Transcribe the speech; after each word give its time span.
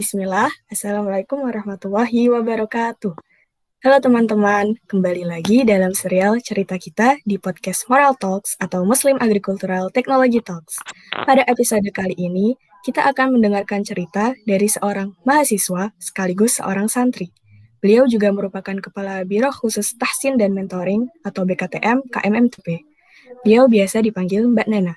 Bismillah, 0.00 0.48
Assalamualaikum 0.72 1.44
warahmatullahi 1.44 2.32
wabarakatuh. 2.32 3.12
Halo 3.84 3.96
teman-teman, 4.00 4.80
kembali 4.88 5.28
lagi 5.28 5.60
dalam 5.60 5.92
serial 5.92 6.40
cerita 6.40 6.80
kita 6.80 7.20
di 7.20 7.36
podcast 7.36 7.84
Moral 7.84 8.16
Talks 8.16 8.56
atau 8.56 8.88
Muslim 8.88 9.20
Agricultural 9.20 9.92
Technology 9.92 10.40
Talks. 10.40 10.80
Pada 11.12 11.44
episode 11.44 11.84
kali 11.92 12.16
ini, 12.16 12.56
kita 12.80 13.04
akan 13.12 13.36
mendengarkan 13.36 13.84
cerita 13.84 14.32
dari 14.48 14.72
seorang 14.72 15.12
mahasiswa 15.28 15.92
sekaligus 16.00 16.64
seorang 16.64 16.88
santri. 16.88 17.28
Beliau 17.84 18.08
juga 18.08 18.32
merupakan 18.32 18.80
Kepala 18.80 19.20
Biro 19.28 19.52
Khusus 19.52 20.00
Tahsin 20.00 20.40
dan 20.40 20.56
Mentoring 20.56 21.12
atau 21.28 21.44
BKTM 21.44 22.08
KMMTP. 22.08 22.88
Beliau 23.44 23.68
biasa 23.68 24.00
dipanggil 24.00 24.48
Mbak 24.48 24.64
Nana. 24.64 24.96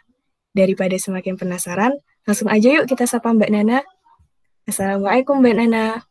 Daripada 0.56 0.96
semakin 0.96 1.36
penasaran, 1.36 1.92
langsung 2.24 2.48
aja 2.48 2.72
yuk 2.72 2.88
kita 2.88 3.04
sapa 3.04 3.36
Mbak 3.36 3.52
Nana. 3.52 3.84
Assalamualaikum 4.64 5.44
Mbak 5.44 5.56
Nana. 5.60 6.08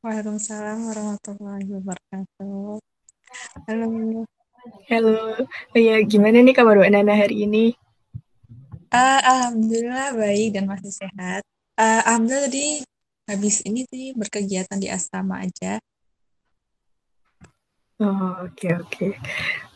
Waalaikumsalam 0.00 0.80
warahmatullahi 0.80 1.68
wabarakatuh. 1.68 2.80
Halo. 3.68 4.24
Halo. 4.88 5.44
Oh 5.44 5.76
ya, 5.76 6.00
gimana 6.08 6.40
nih 6.40 6.56
kabar 6.56 6.80
Mbak 6.80 6.88
Nana 6.88 7.12
hari 7.12 7.44
ini? 7.44 7.76
Uh, 8.88 9.20
Alhamdulillah 9.20 10.16
baik 10.16 10.56
dan 10.56 10.72
masih 10.72 10.88
sehat. 10.88 11.44
Uh, 11.76 12.00
Alhamdulillah 12.08 12.48
tadi 12.48 12.80
habis 13.28 13.60
ini 13.68 13.84
sih 13.92 14.16
berkegiatan 14.16 14.80
di 14.80 14.88
asrama 14.88 15.44
aja. 15.44 15.76
Oh, 18.00 18.40
oke 18.48 18.56
okay, 18.56 18.72
oke. 18.72 18.88
Okay. 18.88 19.12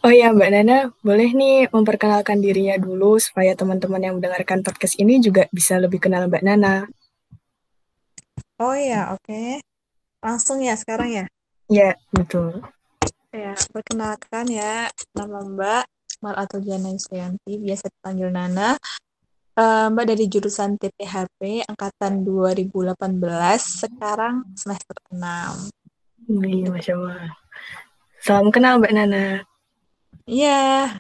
Oh 0.01 0.09
ya, 0.09 0.33
Mbak 0.33 0.51
Nana, 0.57 0.89
boleh 1.05 1.37
nih 1.37 1.69
memperkenalkan 1.69 2.41
dirinya 2.41 2.81
dulu 2.81 3.21
supaya 3.21 3.53
teman-teman 3.53 4.01
yang 4.01 4.17
mendengarkan 4.17 4.65
podcast 4.65 4.97
ini 4.97 5.21
juga 5.21 5.53
bisa 5.53 5.77
lebih 5.77 6.01
kenal 6.01 6.33
Mbak 6.33 6.45
Nana. 6.49 6.89
Oh 8.63 8.71
ya, 8.71 9.11
oke. 9.11 9.27
Okay. 9.27 9.59
Langsung 10.23 10.63
ya 10.63 10.79
sekarang 10.79 11.11
ya? 11.11 11.27
Ya, 11.67 11.99
betul. 12.15 12.63
Ya, 13.35 13.59
perkenalkan 13.75 14.47
ya, 14.47 14.87
nama 15.11 15.43
Mbak 15.43 15.85
Mal 16.23 16.35
atau 16.39 16.63
Jana 16.63 16.95
Yusayanti, 16.95 17.59
biasa 17.59 17.91
dipanggil 17.91 18.31
Nana. 18.31 18.79
Uh, 19.59 19.91
Mbak 19.91 20.07
dari 20.07 20.31
jurusan 20.31 20.79
TPHP 20.79 21.67
angkatan 21.67 22.23
2018, 22.23 22.95
sekarang 23.59 24.47
semester 24.55 25.03
6. 25.11 25.75
Iya, 26.31 26.71
Masya 26.71 26.95
Allah. 26.95 27.35
Salam 28.23 28.55
kenal 28.55 28.79
Mbak 28.79 28.93
Nana. 28.95 29.43
Iya. 30.31 30.95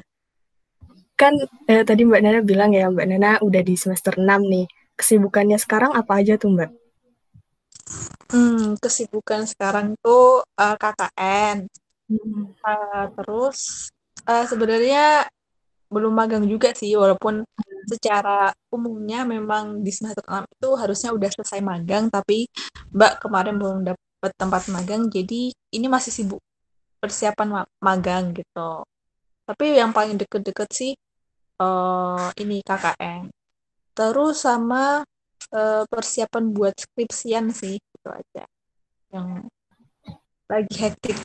Kan 1.14 1.38
eh, 1.70 1.86
tadi 1.86 2.02
Mbak 2.02 2.18
Nana 2.18 2.40
bilang 2.42 2.74
ya 2.74 2.90
Mbak 2.90 3.06
Nana 3.14 3.30
udah 3.46 3.62
di 3.62 3.78
semester 3.78 4.18
6 4.18 4.26
nih. 4.42 4.66
Kesibukannya 4.98 5.54
sekarang 5.62 5.94
apa 5.94 6.18
aja 6.18 6.34
tuh 6.34 6.50
Mbak? 6.50 6.83
Hmm, 8.34 8.74
kesibukan 8.82 9.46
sekarang 9.46 9.94
tuh 10.02 10.42
uh, 10.58 10.74
KKN. 10.74 11.70
Hmm. 12.10 12.50
Uh, 12.58 13.06
terus 13.14 13.58
uh, 14.26 14.42
sebenarnya 14.50 15.30
belum 15.86 16.10
magang 16.10 16.42
juga 16.50 16.74
sih, 16.74 16.98
walaupun 16.98 17.46
secara 17.86 18.50
umumnya 18.74 19.22
memang 19.22 19.86
di 19.86 19.94
semester 19.94 20.26
6 20.26 20.50
itu 20.50 20.68
harusnya 20.74 21.10
udah 21.14 21.30
selesai 21.30 21.62
magang, 21.62 22.10
tapi 22.10 22.50
Mbak 22.90 23.22
kemarin 23.22 23.54
belum 23.54 23.78
dapat 23.86 24.32
tempat 24.34 24.66
magang, 24.74 25.06
jadi 25.06 25.54
ini 25.54 25.86
masih 25.86 26.10
sibuk 26.10 26.42
persiapan 26.98 27.62
magang 27.78 28.34
gitu. 28.34 28.82
Tapi 29.46 29.78
yang 29.78 29.94
paling 29.94 30.18
deket-deket 30.18 30.68
sih 30.74 30.92
uh, 31.62 32.34
ini 32.42 32.66
KKN. 32.66 33.30
Terus 33.94 34.42
sama 34.42 35.06
uh, 35.54 35.84
persiapan 35.86 36.50
buat 36.50 36.74
skripsian 36.74 37.54
sih 37.54 37.78
itu 38.04 38.10
aja. 38.12 38.44
Yang 39.08 39.28
lagi 40.44 40.74
hektik. 40.76 41.16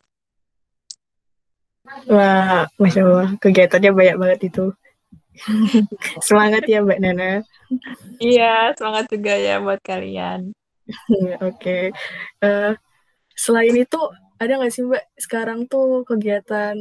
Wah 2.08 2.72
masya 2.80 3.02
allah 3.04 3.30
kegiatannya 3.44 3.92
banyak 3.92 4.16
banget 4.16 4.40
itu. 4.48 4.66
Semangat 6.28 6.64
ya 6.72 6.80
mbak 6.80 7.04
Nana. 7.04 7.44
Iya 8.24 8.72
semangat 8.80 9.12
juga 9.12 9.36
ya 9.36 9.60
buat 9.60 9.84
kalian. 9.84 10.56
Oke. 11.44 11.60
Okay. 11.60 11.84
uh, 12.40 12.48
eh, 12.48 12.72
selain 13.36 13.76
itu 13.76 14.00
ada 14.40 14.56
nggak 14.56 14.72
sih 14.72 14.88
mbak 14.88 15.04
sekarang 15.20 15.68
tuh 15.68 16.08
kegiatan 16.08 16.76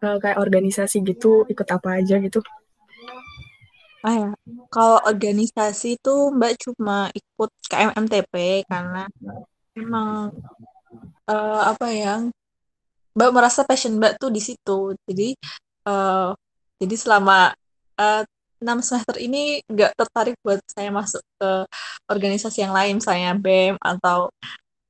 uh, 0.00 0.16
kayak 0.16 0.40
organisasi 0.40 1.04
gitu 1.04 1.44
ikut 1.52 1.68
apa 1.68 2.00
aja 2.00 2.16
gitu 2.16 2.40
Ah 4.02 4.14
ya, 4.18 4.30
kalau 4.74 4.98
organisasi 5.06 5.94
itu 5.94 6.14
Mbak 6.34 6.52
cuma 6.66 7.06
ikut 7.14 7.50
KMMTP 7.70 8.66
karena 8.66 9.06
memang 9.78 10.34
uh, 11.30 11.60
apa 11.70 11.86
ya, 11.94 12.26
Mbak 13.14 13.30
merasa 13.30 13.62
passion 13.62 13.94
Mbak 14.02 14.18
tuh 14.18 14.30
di 14.34 14.42
situ. 14.42 14.98
Jadi 15.06 15.38
uh, 15.86 16.34
jadi 16.82 16.94
selama 16.98 17.54
uh, 18.02 18.22
6 18.62 18.86
semester 18.86 19.16
ini 19.18 19.62
nggak 19.66 19.94
tertarik 19.98 20.34
buat 20.42 20.58
saya 20.70 20.90
masuk 20.90 21.22
ke 21.38 21.50
organisasi 22.10 22.58
yang 22.66 22.74
lain, 22.74 22.98
misalnya 22.98 23.34
BEM 23.38 23.74
atau 23.78 24.30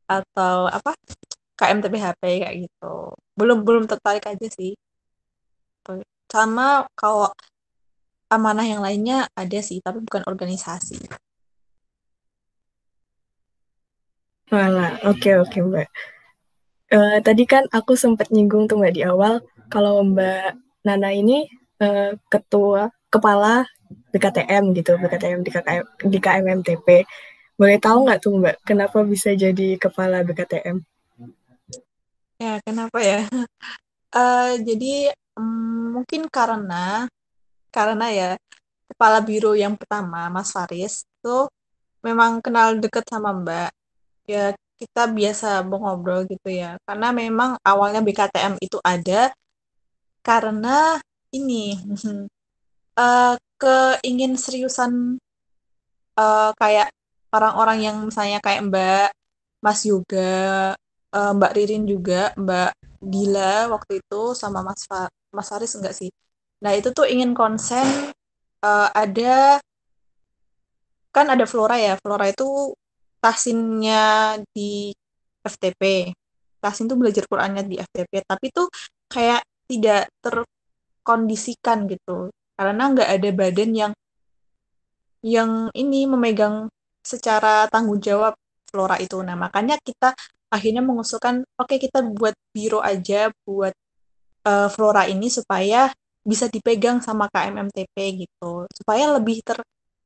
atau 0.08 0.68
apa 0.68 0.92
KMTPHP 1.56 2.22
kayak 2.44 2.56
gitu. 2.68 3.12
Belum 3.36 3.64
belum 3.64 3.84
tertarik 3.88 4.24
aja 4.28 4.48
sih. 4.48 4.72
Sama 6.32 6.88
kalau 6.96 7.28
amanah 8.32 8.65
yang 8.65 8.81
lainnya 8.81 9.28
ada 9.37 9.60
sih, 9.60 9.84
tapi 9.84 10.00
bukan 10.00 10.25
organisasi. 10.25 10.97
Walah, 14.53 15.00
oke 15.09 15.16
okay, 15.20 15.34
oke 15.41 15.48
okay, 15.48 15.60
Mbak. 15.65 15.88
Uh, 16.93 17.19
tadi 17.25 17.44
kan 17.48 17.65
aku 17.72 17.97
sempat 17.97 18.28
nyinggung 18.28 18.69
tuh 18.69 18.76
Mbak 18.76 18.93
di 18.93 19.03
awal, 19.04 19.41
kalau 19.72 20.04
Mbak 20.04 20.60
Nana 20.84 21.09
ini 21.12 21.48
uh, 21.81 22.12
ketua, 22.28 22.93
kepala 23.09 23.65
BKTM 24.12 24.76
gitu, 24.76 25.00
BKTM 25.00 25.41
di, 25.41 25.50
KKM, 25.53 25.87
di 26.04 26.19
KMMTP. 26.20 26.88
Boleh 27.56 27.81
tahu 27.81 28.04
nggak 28.04 28.20
tuh 28.20 28.37
Mbak, 28.37 28.56
kenapa 28.64 29.00
bisa 29.09 29.32
jadi 29.32 29.81
kepala 29.81 30.20
BKTM? 30.20 30.84
Ya, 32.37 32.60
kenapa 32.60 32.99
ya? 33.00 33.25
Uh, 34.12 34.60
jadi 34.69 35.16
um, 35.41 35.97
mungkin 35.97 36.28
karena 36.28 37.09
karena 37.74 38.06
ya 38.12 38.30
kepala 38.92 39.18
biro 39.24 39.56
yang 39.56 39.74
pertama 39.74 40.28
Mas 40.28 40.52
Faris 40.52 41.08
itu 41.08 41.48
memang 42.04 42.44
kenal 42.44 42.76
deket 42.76 43.08
sama 43.08 43.32
Mbak. 43.32 43.70
Ya 44.28 44.52
kita 44.78 45.08
biasa 45.08 45.64
ngobrol 45.64 46.28
gitu 46.28 46.48
ya. 46.52 46.76
Karena 46.84 47.08
memang 47.14 47.56
awalnya 47.64 48.04
BKTM 48.04 48.60
itu 48.60 48.78
ada 48.84 49.32
karena 50.22 51.00
ini 51.34 51.74
uh, 52.98 53.34
keingin 53.62 54.34
seriusan 54.34 55.18
uh, 56.18 56.50
kayak 56.58 56.90
orang-orang 57.32 57.78
yang 57.86 57.96
misalnya 58.06 58.38
kayak 58.42 58.62
Mbak 58.68 59.08
Mas 59.62 59.80
Yoga 59.86 60.74
uh, 61.14 61.32
Mbak 61.36 61.52
Ririn 61.56 61.84
juga 61.86 62.34
Mbak 62.34 62.70
Dila 63.02 63.70
waktu 63.72 64.02
itu 64.02 64.22
sama 64.34 64.66
Mas 64.66 64.82
Fa 64.86 65.06
Mas 65.30 65.48
Faris 65.48 65.74
enggak 65.78 65.94
sih 65.96 66.10
Nah, 66.62 66.72
itu 66.78 66.94
tuh 66.94 67.06
ingin 67.10 67.34
konsen 67.34 67.84
uh, 68.62 68.88
ada 68.94 69.58
kan 71.10 71.26
ada 71.28 71.44
Flora 71.44 71.76
ya. 71.76 71.98
Flora 71.98 72.30
itu 72.30 72.72
tahsinnya 73.18 74.38
di 74.54 74.94
FTP. 75.42 76.14
Tahsin 76.62 76.86
tuh 76.86 76.94
belajar 76.94 77.26
Qurannya 77.26 77.66
di 77.66 77.76
FTP, 77.82 78.22
tapi 78.22 78.54
tuh 78.54 78.70
kayak 79.10 79.42
tidak 79.66 80.06
terkondisikan 80.22 81.90
gitu. 81.90 82.30
Karena 82.54 82.82
nggak 82.94 83.10
ada 83.10 83.30
badan 83.34 83.70
yang 83.74 83.92
yang 85.22 85.70
ini 85.74 86.06
memegang 86.06 86.70
secara 87.02 87.66
tanggung 87.66 87.98
jawab 87.98 88.38
Flora 88.70 88.96
itu. 89.02 89.18
Nah, 89.26 89.34
makanya 89.34 89.75
kita 89.82 90.14
akhirnya 90.52 90.82
mengusulkan 90.84 91.42
oke 91.58 91.66
okay, 91.66 91.78
kita 91.82 92.04
buat 92.04 92.37
biro 92.54 92.78
aja 92.78 93.32
buat 93.42 93.75
uh, 94.46 94.69
Flora 94.70 95.08
ini 95.10 95.32
supaya 95.32 95.90
bisa 96.22 96.46
dipegang 96.46 97.02
sama 97.02 97.26
KMMTP 97.30 97.96
gitu 98.26 98.66
supaya 98.70 99.10
lebih 99.16 99.42
ter 99.42 99.58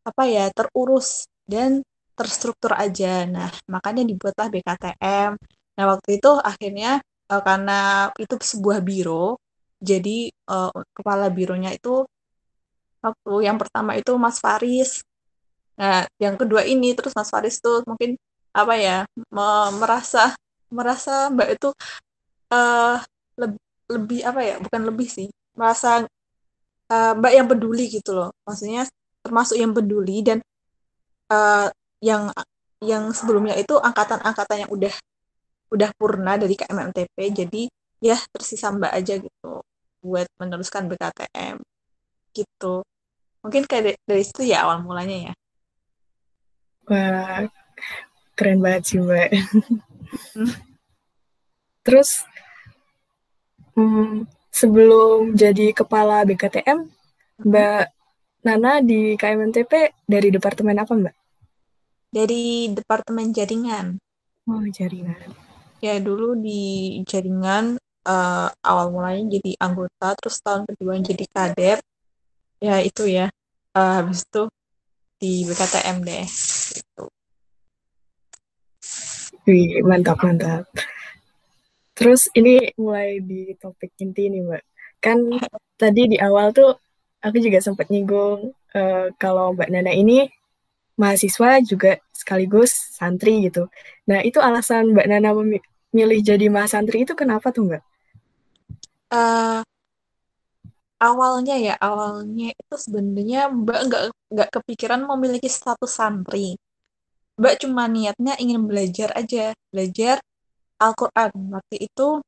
apa 0.06 0.22
ya 0.28 0.48
terurus 0.54 1.28
dan 1.44 1.82
terstruktur 2.16 2.72
aja. 2.72 3.28
Nah 3.28 3.52
makanya 3.68 4.02
dibuatlah 4.08 4.48
BKTM 4.52 5.36
nah 5.76 5.84
waktu 5.92 6.16
itu 6.16 6.30
akhirnya 6.40 7.04
uh, 7.28 7.42
karena 7.44 8.08
itu 8.16 8.34
sebuah 8.40 8.80
biro 8.80 9.36
jadi 9.76 10.32
uh, 10.48 10.72
kepala 10.96 11.28
bironya 11.28 11.76
itu 11.76 12.08
waktu 13.04 13.32
yang 13.46 13.60
pertama 13.60 13.92
itu 14.00 14.12
Mas 14.16 14.40
Faris. 14.40 15.04
Nah 15.76 16.08
yang 16.16 16.40
kedua 16.40 16.64
ini 16.64 16.96
terus 16.96 17.12
Mas 17.12 17.28
Faris 17.28 17.60
tuh 17.60 17.84
mungkin 17.84 18.16
apa 18.56 18.74
ya 18.80 19.04
me 19.28 19.46
merasa 19.76 20.32
merasa 20.72 21.28
Mbak 21.28 21.48
itu 21.60 21.68
uh, 22.52 22.96
lebih 23.36 23.60
lebih 23.86 24.20
apa 24.26 24.40
ya 24.42 24.56
bukan 24.58 24.82
lebih 24.88 25.06
sih 25.06 25.28
merasa 25.56 26.04
uh, 26.92 27.12
Mbak 27.18 27.32
yang 27.32 27.46
peduli 27.48 27.84
gitu 27.90 28.12
loh. 28.14 28.30
Maksudnya 28.46 28.86
termasuk 29.26 29.58
yang 29.58 29.74
peduli 29.74 30.22
dan 30.22 30.38
uh, 31.32 31.68
yang 31.98 32.30
yang 32.84 33.10
sebelumnya 33.10 33.56
itu 33.56 33.74
angkatan-angkatan 33.74 34.68
yang 34.68 34.70
udah 34.70 34.94
udah 35.72 35.90
purna 35.98 36.38
dari 36.38 36.54
KMMTP 36.54 37.16
jadi 37.34 37.62
ya 37.98 38.16
tersisa 38.30 38.70
Mbak 38.70 38.92
aja 38.92 39.14
gitu 39.18 39.52
buat 40.04 40.28
meneruskan 40.38 40.86
BKTM 40.86 41.58
gitu 42.36 42.86
mungkin 43.42 43.62
kayak 43.66 43.98
dari, 44.06 44.22
situ 44.22 44.46
ya 44.46 44.68
awal 44.68 44.84
mulanya 44.84 45.32
ya 45.32 45.34
wah 46.86 47.42
keren 48.38 48.62
banget 48.62 48.82
sih 48.86 48.98
Mbak 49.02 49.28
hmm. 50.36 50.50
terus 51.82 52.22
hmm, 53.74 54.28
sebelum 54.56 55.36
jadi 55.36 55.76
kepala 55.76 56.24
BKTM 56.24 56.88
Mbak 57.44 57.84
Nana 58.48 58.80
di 58.80 59.12
KMMTP 59.20 59.92
dari 60.08 60.32
departemen 60.32 60.80
apa 60.80 60.92
Mbak? 60.96 61.16
Dari 62.08 62.72
departemen 62.72 63.36
jaringan. 63.36 64.00
Oh 64.48 64.64
jaringan 64.72 65.46
ya 65.80 66.00
dulu 66.00 66.36
di 66.40 66.98
jaringan 67.04 67.76
uh, 68.08 68.48
awal 68.64 68.86
mulanya 68.92 69.38
jadi 69.38 69.60
anggota 69.60 70.16
terus 70.16 70.40
tahun 70.40 70.64
kedua 70.64 70.98
jadi 71.04 71.24
kader 71.28 71.78
ya 72.58 72.80
itu 72.80 73.04
ya 73.04 73.28
uh, 73.76 73.92
habis 74.00 74.24
itu 74.24 74.48
di 75.16 75.44
BKTM 75.48 75.96
deh 76.04 76.26
gitu. 76.76 77.04
Wih, 79.46 79.80
mantap 79.86 80.18
mantap. 80.20 80.66
Terus 81.96 82.28
ini 82.36 82.70
mulai 82.76 83.24
di 83.24 83.56
topik 83.56 83.96
inti 83.98 84.28
nih 84.28 84.44
mbak. 84.44 84.62
Kan 85.00 85.18
tadi 85.80 86.12
di 86.12 86.16
awal 86.20 86.52
tuh 86.52 86.76
aku 87.24 87.36
juga 87.40 87.58
sempat 87.64 87.88
nyinggung 87.88 88.52
uh, 88.76 89.06
kalau 89.16 89.56
mbak 89.56 89.72
Nana 89.72 89.90
ini 89.96 90.28
mahasiswa 90.96 91.60
juga 91.60 92.00
sekaligus 92.16 92.72
santri 92.72 93.46
gitu. 93.46 93.68
Nah, 94.08 94.24
itu 94.24 94.40
alasan 94.40 94.96
Mbak 94.96 95.06
Nana 95.06 95.30
memilih 95.36 96.20
jadi 96.24 96.48
mahasantri 96.48 97.04
itu 97.04 97.12
kenapa 97.12 97.52
tuh 97.52 97.68
Mbak? 97.68 97.82
Uh, 99.12 99.62
awalnya 100.98 101.54
ya, 101.60 101.74
awalnya 101.78 102.50
itu 102.56 102.74
sebenarnya 102.80 103.52
Mbak 103.52 103.80
nggak 103.86 104.02
nggak 104.32 104.48
kepikiran 104.58 105.04
memiliki 105.04 105.46
status 105.52 105.92
santri. 105.92 106.56
Mbak 107.36 107.54
cuma 107.68 107.84
niatnya 107.86 108.32
ingin 108.40 108.64
belajar 108.64 109.12
aja, 109.12 109.52
belajar 109.68 110.24
Al-Quran. 110.80 111.30
Waktu 111.56 111.76
itu, 111.88 112.20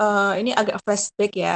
uh, 0.00 0.32
ini 0.38 0.50
agak 0.52 0.82
flashback 0.84 1.32
ya, 1.36 1.54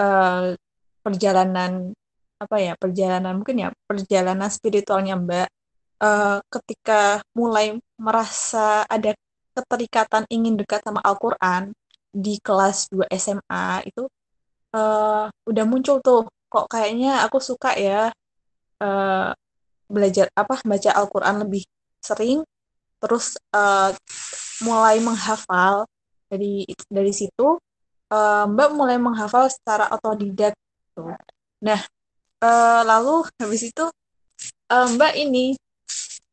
uh, 0.00 0.56
perjalanan, 1.04 1.94
apa 2.40 2.56
ya, 2.60 2.72
perjalanan 2.76 3.40
mungkin 3.40 3.56
ya, 3.66 3.68
perjalanan 3.88 4.48
spiritualnya 4.52 5.16
Mbak 5.16 5.48
uh, 6.00 6.38
ketika 6.52 7.22
mulai 7.32 7.76
merasa 7.96 8.84
ada 8.88 9.16
keterikatan 9.56 10.28
ingin 10.28 10.60
dekat 10.60 10.84
sama 10.84 11.00
Al-Quran 11.00 11.72
di 12.12 12.36
kelas 12.40 12.92
2 12.92 13.08
SMA 13.16 13.88
itu 13.88 14.08
uh, 14.76 15.28
udah 15.48 15.64
muncul 15.68 16.00
tuh 16.04 16.28
kok 16.48 16.66
kayaknya 16.68 17.24
aku 17.24 17.40
suka 17.40 17.72
ya 17.76 18.12
uh, 18.80 19.30
belajar 19.88 20.28
apa 20.36 20.60
baca 20.64 20.90
Al-Quran 20.92 21.36
lebih 21.46 21.64
sering 22.04 22.44
terus 23.00 23.36
uh, 23.52 23.92
mulai 24.64 25.00
menghafal 25.02 25.84
dari 26.30 26.64
dari 26.88 27.12
situ 27.12 27.58
uh, 28.12 28.44
Mbak 28.48 28.70
mulai 28.72 28.96
menghafal 28.96 29.50
secara 29.52 29.90
otodidak 29.92 30.56
gitu. 30.56 31.12
Nah 31.64 31.80
uh, 32.40 32.82
lalu 32.84 33.26
habis 33.40 33.68
itu 33.68 33.84
uh, 34.72 34.86
Mbak 34.96 35.12
ini 35.16 35.56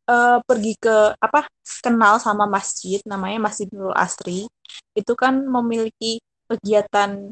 uh, 0.08 0.40
pergi 0.44 0.74
ke 0.80 1.16
apa 1.20 1.48
kenal 1.84 2.20
sama 2.20 2.48
masjid 2.48 3.00
namanya 3.08 3.52
Masjid 3.52 3.68
Nurul 3.72 3.96
Asri 3.96 4.48
itu 4.96 5.14
kan 5.16 5.44
memiliki 5.44 6.22
kegiatan 6.48 7.31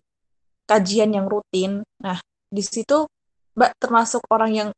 kajian 0.65 1.11
yang 1.11 1.27
rutin. 1.27 1.83
Nah, 1.99 2.19
di 2.47 2.63
situ 2.63 3.07
Mbak 3.55 3.71
termasuk 3.79 4.23
orang 4.31 4.51
yang 4.51 4.69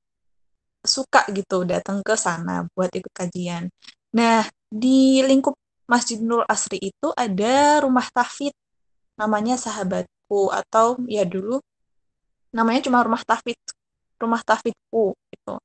suka 0.84 1.24
gitu 1.32 1.64
datang 1.64 2.04
ke 2.04 2.18
sana 2.18 2.68
buat 2.76 2.92
ikut 2.92 3.14
kajian. 3.14 3.70
Nah, 4.18 4.44
di 4.68 5.24
lingkup 5.24 5.56
Masjid 5.90 6.18
Nurul 6.20 6.48
Asri 6.48 6.80
itu 6.80 7.08
ada 7.16 7.84
rumah 7.84 8.08
tahfidz 8.12 8.56
namanya 9.20 9.60
Sahabatku 9.60 10.50
atau 10.50 10.98
ya 11.06 11.28
dulu 11.28 11.60
namanya 12.54 12.86
cuma 12.86 13.04
rumah 13.06 13.22
tahfidz 13.22 13.74
rumah 14.24 14.42
tahfidzku 14.48 15.12
gitu. 15.36 15.56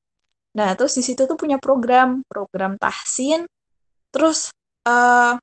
Nah, 0.59 0.75
terus 0.75 0.99
di 0.99 1.07
situ 1.07 1.23
tuh 1.31 1.39
punya 1.39 1.63
program, 1.63 2.27
program 2.27 2.75
tahsin. 2.75 3.47
Terus 4.11 4.51
uh, 4.89 5.39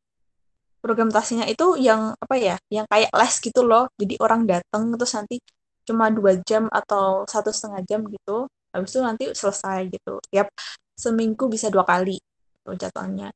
program 0.83 1.07
tahsinnya 1.07 1.47
itu 1.47 1.79
yang 1.79 2.11
apa 2.19 2.35
ya, 2.35 2.55
yang 2.67 2.83
kayak 2.91 3.11
les 3.15 3.35
gitu 3.39 3.63
loh. 3.63 3.87
Jadi 3.95 4.19
orang 4.19 4.43
datang 4.43 4.91
terus 4.99 5.15
nanti 5.15 5.39
cuma 5.87 6.11
dua 6.11 6.41
jam 6.43 6.67
atau 6.67 7.23
satu 7.23 7.55
setengah 7.55 7.81
jam 7.87 8.01
gitu. 8.11 8.51
Habis 8.75 8.91
itu 8.91 9.01
nanti 9.01 9.23
selesai 9.31 9.87
gitu. 9.87 10.19
Tiap 10.27 10.51
seminggu 10.99 11.47
bisa 11.47 11.71
dua 11.71 11.87
kali 11.87 12.19
gitu 12.19 12.71
jadwalnya. 12.75 13.31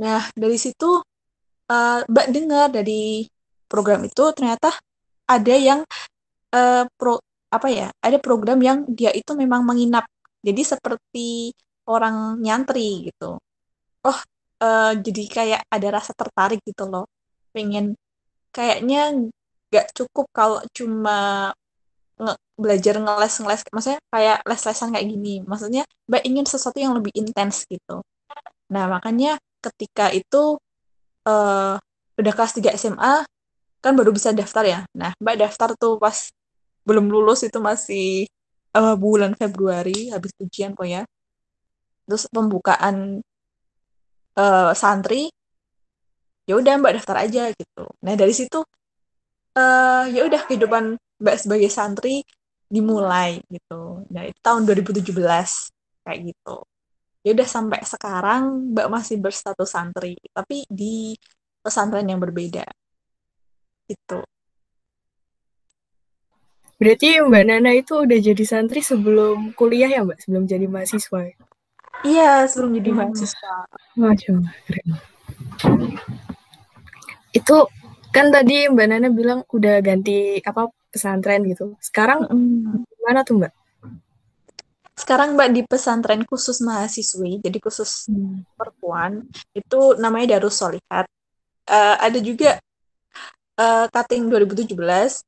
Nah, 0.00 0.20
dari 0.32 0.56
situ 0.56 1.00
uh, 1.70 2.00
Mbak 2.08 2.26
dengar 2.32 2.66
dari 2.72 3.28
program 3.70 4.02
itu 4.08 4.24
ternyata 4.32 4.72
ada 5.28 5.54
yang 5.54 5.80
uh, 6.56 6.84
pro 6.98 7.20
apa 7.50 7.68
ya, 7.68 7.88
ada 8.00 8.18
program 8.22 8.58
yang 8.62 8.86
dia 8.88 9.10
itu 9.12 9.34
memang 9.36 9.62
menginap. 9.66 10.06
Jadi 10.40 10.62
seperti 10.64 11.52
orang 11.90 12.40
nyantri 12.40 13.10
gitu. 13.10 13.36
Oh 14.06 14.18
uh, 14.64 14.92
jadi 14.96 15.22
kayak 15.28 15.60
ada 15.68 15.88
rasa 16.00 16.12
tertarik 16.16 16.62
gitu 16.64 16.86
loh. 16.88 17.04
Pengen 17.52 17.98
kayaknya 18.54 19.28
nggak 19.70 19.86
cukup 19.94 20.26
kalau 20.34 20.60
cuma 20.74 21.50
nge 22.20 22.34
belajar 22.60 22.94
ngeles 23.00 23.34
ngeles 23.40 23.62
maksudnya 23.72 24.00
kayak 24.14 24.38
les-lesan 24.48 24.88
kayak 24.94 25.06
gini. 25.10 25.34
Maksudnya 25.44 25.82
mbak 26.08 26.22
ingin 26.28 26.46
sesuatu 26.46 26.78
yang 26.80 26.94
lebih 26.96 27.12
intens 27.16 27.66
gitu. 27.68 28.00
Nah 28.70 28.84
makanya 28.86 29.36
ketika 29.60 30.08
itu 30.12 30.56
uh, 31.28 31.76
udah 32.20 32.32
kelas 32.36 32.52
3 32.56 32.76
SMA 32.76 33.24
kan 33.80 33.92
baru 33.96 34.12
bisa 34.12 34.32
daftar 34.32 34.64
ya. 34.64 34.80
Nah 34.96 35.12
mbak 35.20 35.40
daftar 35.40 35.72
tuh 35.76 35.96
pas 35.96 36.28
belum 36.84 37.08
lulus 37.08 37.44
itu 37.44 37.58
masih 37.60 38.28
uh, 38.76 38.96
bulan 38.96 39.32
Februari 39.36 40.12
habis 40.12 40.32
ujian 40.40 40.72
kok 40.76 40.88
ya 40.88 41.02
terus 42.08 42.26
pembukaan 42.26 43.22
uh, 44.34 44.72
santri 44.74 45.30
ya 46.48 46.58
udah 46.58 46.74
mbak 46.80 47.00
daftar 47.00 47.16
aja 47.24 47.52
gitu. 47.54 47.84
Nah 48.04 48.14
dari 48.18 48.34
situ 48.34 48.60
uh, 49.56 50.04
ya 50.10 50.20
udah 50.26 50.40
kehidupan 50.48 50.98
mbak 51.20 51.36
sebagai 51.40 51.70
santri 51.72 52.24
dimulai 52.70 53.40
gitu. 53.48 54.04
Nah 54.12 54.26
itu 54.28 54.38
tahun 54.42 54.66
2017 54.68 55.14
kayak 56.04 56.18
gitu 56.32 56.69
ya 57.20 57.30
udah 57.36 57.48
sampai 57.48 57.80
sekarang 57.84 58.72
mbak 58.72 58.88
masih 58.88 59.20
berstatus 59.20 59.70
santri 59.72 60.16
tapi 60.32 60.64
di 60.70 61.12
pesantren 61.60 62.08
yang 62.08 62.20
berbeda 62.20 62.64
itu 63.90 64.20
Berarti 66.80 67.20
Mbak 67.20 67.44
Nana 67.44 67.76
itu 67.76 67.92
udah 67.92 68.18
jadi 68.24 68.44
santri 68.48 68.80
sebelum 68.80 69.52
kuliah 69.52 69.92
ya 69.92 70.00
Mbak? 70.00 70.16
Sebelum 70.24 70.48
jadi 70.48 70.64
mahasiswa? 70.64 71.36
Iya, 72.08 72.48
sebelum 72.48 72.72
jadi 72.80 72.90
mahasiswa. 72.96 73.68
Masya 74.00 74.28
Allah, 74.32 74.52
keren. 74.64 74.88
Itu 77.36 77.68
kan 78.16 78.32
tadi 78.32 78.64
Mbak 78.72 78.86
Nana 78.88 79.12
bilang 79.12 79.44
udah 79.52 79.84
ganti 79.84 80.40
apa 80.40 80.72
pesantren 80.88 81.44
gitu. 81.44 81.76
Sekarang 81.84 82.24
mm. 82.32 83.04
mana 83.04 83.28
tuh 83.28 83.44
Mbak? 83.44 83.52
Sekarang 85.10 85.34
Mbak 85.34 85.50
di 85.50 85.66
pesantren 85.66 86.22
khusus 86.22 86.62
mahasiswi, 86.62 87.42
jadi 87.42 87.58
khusus 87.58 88.06
hmm. 88.06 88.46
perempuan, 88.54 89.26
itu 89.58 89.98
namanya 89.98 90.38
Darus 90.38 90.54
Solihat. 90.54 91.10
Uh, 91.66 91.98
ada 91.98 92.14
juga 92.22 92.62
uh, 93.58 93.90
cutting 93.90 94.30
2017 94.30 94.70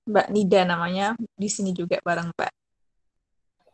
Mbak 0.06 0.26
Nida 0.30 0.62
namanya 0.62 1.18
di 1.34 1.50
sini 1.50 1.74
juga 1.74 1.98
bareng 1.98 2.30
Mbak. 2.30 2.52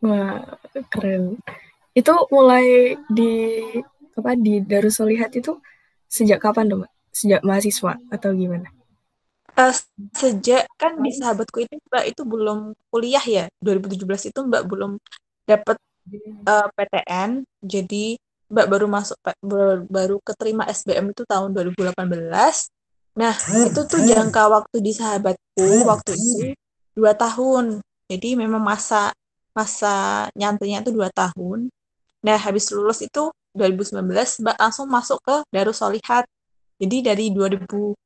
Wah 0.09 0.49
keren. 0.89 1.45
Itu 1.93 2.17
mulai 2.33 2.97
di 3.13 3.61
apa 4.17 4.33
di 4.33 4.65
Darussolihat 4.65 5.37
itu 5.37 5.61
sejak 6.09 6.41
kapan 6.41 6.73
tuh 6.73 6.89
Mbak? 6.89 6.93
Sejak 7.13 7.45
mahasiswa 7.45 8.01
atau 8.09 8.33
gimana? 8.33 8.73
Uh, 9.61 9.77
sejak 10.17 10.73
kan 10.81 11.05
di 11.05 11.13
sahabatku 11.13 11.69
itu 11.69 11.77
Mbak 11.93 12.05
itu 12.17 12.23
belum 12.25 12.73
kuliah 12.89 13.25
ya 13.29 13.45
2017 13.61 14.33
itu 14.33 14.41
Mbak 14.41 14.65
belum 14.73 14.97
dapat 15.45 15.77
uh, 16.47 16.51
eh, 16.51 16.67
PTN 16.75 17.31
jadi 17.61 18.17
Mbak 18.49 18.67
baru 18.73 18.87
masuk 18.89 19.21
baru, 19.93 20.17
keterima 20.25 20.65
SBM 20.73 21.13
itu 21.13 21.21
tahun 21.29 21.53
2018 21.53 22.01
Nah, 23.19 23.35
itu 23.67 23.81
tuh 23.83 23.99
jangka 24.07 24.47
waktu 24.47 24.79
di 24.79 24.95
sahabatku 24.95 25.67
waktu 25.91 26.15
itu 26.15 26.55
dua 26.95 27.19
tahun. 27.19 27.83
Jadi 28.07 28.39
memang 28.39 28.63
masa 28.63 29.11
masa 29.51 30.27
nyantrinya 30.39 30.87
itu 30.87 30.95
dua 30.95 31.11
tahun. 31.11 31.67
Nah, 32.23 32.39
habis 32.39 32.71
lulus 32.71 33.03
itu 33.03 33.35
2019 33.59 34.07
Mbak 34.39 34.57
langsung 34.63 34.87
masuk 34.87 35.19
ke 35.27 35.37
Darus 35.51 35.83
Solihat. 35.83 36.31
Jadi 36.79 36.97
dari 37.03 37.27
2019 37.35 37.99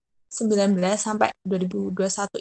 sampai 0.97 1.28
2021 1.44 1.92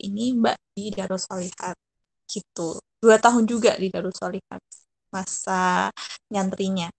ini 0.08 0.32
Mbak 0.40 0.58
di 0.72 0.96
Darus 0.96 1.28
Solihat. 1.28 1.76
Gitu. 2.24 2.80
Dua 3.04 3.20
tahun 3.20 3.44
juga 3.44 3.76
di 3.76 3.92
Darus 3.92 4.16
Solihat 4.16 4.64
masa 5.12 5.92
nyantrinya. 6.32 6.90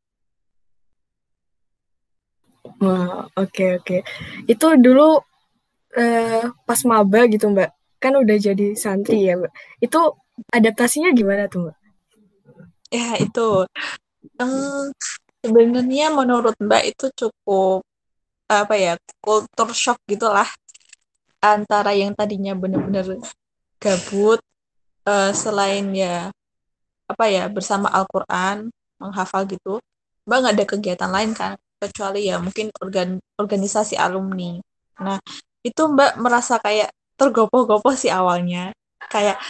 Wah, 2.78 3.26
oke 3.34 3.82
oke. 3.82 3.96
Itu 4.46 4.66
dulu 4.78 5.18
uh, 5.98 6.42
pas 6.66 6.80
maba 6.86 7.26
gitu 7.26 7.50
Mbak, 7.50 7.70
kan 7.98 8.12
udah 8.14 8.36
jadi 8.38 8.78
santri 8.78 9.26
ya 9.26 9.34
Mbak. 9.38 9.52
Itu 9.82 10.16
adaptasinya 10.52 11.10
gimana 11.10 11.50
tuh 11.50 11.68
Mbak? 11.68 11.76
Ya 12.92 13.16
itu, 13.18 13.64
um, 14.38 14.84
sebenarnya 15.42 16.12
menurut 16.14 16.54
Mbak 16.60 16.82
itu 16.94 17.06
cukup 17.16 17.82
apa 18.52 18.74
ya 18.76 18.92
kultur 19.24 19.72
shock 19.72 19.96
gitulah 20.04 20.44
antara 21.40 21.96
yang 21.96 22.12
tadinya 22.12 22.52
benar-benar 22.52 23.16
gabut 23.80 24.44
uh, 25.08 25.32
selain 25.32 25.88
ya 25.96 26.28
apa 27.12 27.24
ya 27.28 27.46
bersama 27.52 27.92
Al-Quran 27.92 28.72
menghafal 28.98 29.44
gitu 29.46 29.78
mbak 30.26 30.38
nggak 30.38 30.54
ada 30.54 30.66
kegiatan 30.66 31.10
lain 31.10 31.30
kan 31.34 31.58
kecuali 31.82 32.30
ya 32.30 32.38
mungkin 32.38 32.70
organ 32.78 33.18
organisasi 33.34 33.98
alumni. 33.98 34.62
Nah 35.02 35.18
itu 35.66 35.82
mbak 35.82 36.14
merasa 36.22 36.62
kayak 36.62 36.94
tergopoh-gopoh 37.18 37.98
sih 37.98 38.10
awalnya. 38.10 38.70
Kayak 39.10 39.42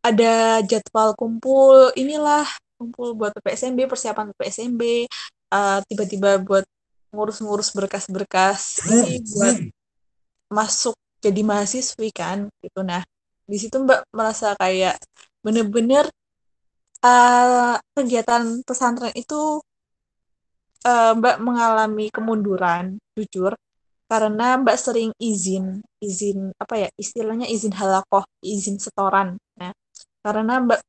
ada 0.00 0.62
jadwal 0.62 1.18
kumpul 1.18 1.90
inilah 1.98 2.46
kumpul 2.78 3.18
buat 3.18 3.34
PPSMB 3.36 3.90
persiapan 3.90 4.30
PPSMB 4.32 4.82
uh, 5.52 5.82
tiba-tiba 5.90 6.38
buat 6.40 6.64
ngurus-ngurus 7.10 7.74
berkas-berkas 7.74 8.86
ini 8.86 9.20
buat 9.34 9.58
masuk 10.46 10.94
jadi 11.18 11.42
mahasiswi 11.42 12.14
kan 12.14 12.46
gitu. 12.62 12.86
Nah 12.86 13.02
di 13.50 13.58
situ 13.58 13.74
mbak 13.82 14.06
merasa 14.14 14.54
kayak 14.54 15.02
bener-bener 15.42 16.06
uh, 17.04 17.76
kegiatan 17.96 18.64
pesantren 18.64 19.12
itu 19.16 19.60
uh, 20.86 21.12
mbak 21.16 21.40
mengalami 21.40 22.08
kemunduran 22.12 22.98
jujur 23.16 23.56
karena 24.10 24.58
mbak 24.58 24.74
sering 24.74 25.14
izin 25.22 25.80
izin 26.02 26.50
apa 26.58 26.86
ya 26.86 26.88
istilahnya 26.98 27.46
izin 27.46 27.72
halakoh 27.76 28.26
izin 28.42 28.80
setoran 28.82 29.38
nah 29.54 29.70
karena 30.20 30.60
mbak 30.60 30.80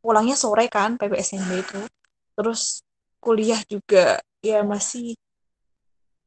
pulangnya 0.00 0.36
sore 0.36 0.66
kan 0.66 0.96
PPSMB 0.96 1.50
itu. 1.60 1.80
Terus 2.34 2.80
kuliah 3.20 3.60
juga 3.68 4.18
ya 4.40 4.64
masih 4.64 5.12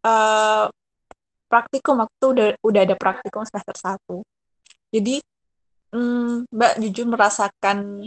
uh, 0.06 0.70
praktikum 1.50 2.06
waktu 2.06 2.26
udah 2.26 2.48
udah 2.62 2.82
ada 2.86 2.96
praktikum 2.96 3.42
semester 3.50 3.76
satu. 3.76 4.18
Jadi 4.94 5.20
mm, 5.90 6.54
mbak 6.54 6.74
jujur 6.86 7.10
merasakan 7.10 8.06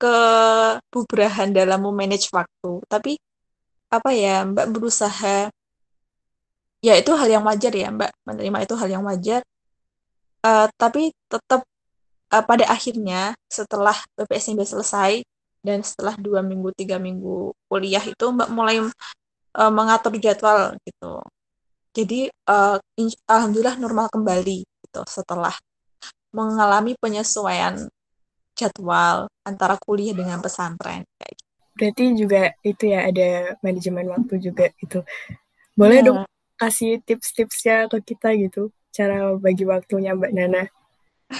kebubrahan 0.00 1.50
dalam 1.52 1.84
memanage 1.84 2.28
waktu. 2.32 2.72
Tapi 2.88 3.12
apa 3.86 4.10
ya 4.12 4.42
mbak 4.44 4.66
berusaha 4.74 5.48
ya 6.82 6.92
itu 6.98 7.10
hal 7.14 7.28
yang 7.30 7.44
wajar 7.46 7.72
ya 7.72 7.88
mbak 7.94 8.10
menerima 8.26 8.58
itu 8.66 8.74
hal 8.76 8.88
yang 8.90 9.04
wajar. 9.06 9.42
Uh, 10.46 10.68
tapi 10.78 11.10
tetap 11.26 11.66
uh, 12.30 12.44
pada 12.44 12.68
akhirnya 12.70 13.34
setelah 13.50 13.96
PPSMB 14.14 14.62
selesai 14.62 15.24
dan 15.66 15.82
setelah 15.82 16.14
dua 16.14 16.40
minggu 16.46 16.70
tiga 16.78 17.02
minggu 17.02 17.50
kuliah 17.66 18.02
itu 18.04 18.24
mbak 18.30 18.48
mulai 18.54 18.78
uh, 19.56 19.72
mengatur 19.72 20.14
jadwal 20.20 20.76
gitu. 20.86 21.24
Jadi 21.96 22.28
uh, 22.46 22.76
alhamdulillah 23.24 23.80
normal 23.80 24.06
kembali 24.12 24.62
gitu 24.62 25.02
setelah 25.08 25.56
mengalami 26.36 26.92
penyesuaian 27.00 27.88
jadwal 28.56 29.28
antara 29.44 29.76
kuliah 29.76 30.16
dengan 30.16 30.40
pesantren 30.40 31.04
kayak 31.20 31.34
gitu. 31.36 31.52
Berarti 31.76 32.04
juga 32.16 32.42
itu 32.64 32.84
ya 32.88 33.00
ada 33.04 33.30
manajemen 33.60 34.08
waktu 34.08 34.34
juga 34.40 34.72
itu. 34.80 35.04
Boleh 35.76 36.00
yeah. 36.00 36.06
dong 36.08 36.20
kasih 36.56 37.04
tips-tipsnya 37.04 37.92
ke 37.92 38.00
kita 38.00 38.32
gitu 38.32 38.72
cara 38.88 39.36
bagi 39.36 39.68
waktunya 39.68 40.16
Mbak 40.16 40.32
Nana 40.32 40.64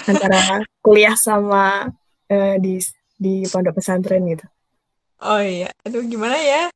antara 0.05 0.61
kuliah 0.85 1.17
sama 1.17 1.89
uh, 2.29 2.55
di 2.61 2.77
di 3.17 3.49
pondok 3.49 3.81
pesantren 3.81 4.21
gitu. 4.29 4.45
Oh 5.17 5.41
iya, 5.41 5.73
aduh 5.81 6.05
gimana 6.05 6.37
ya? 6.37 6.69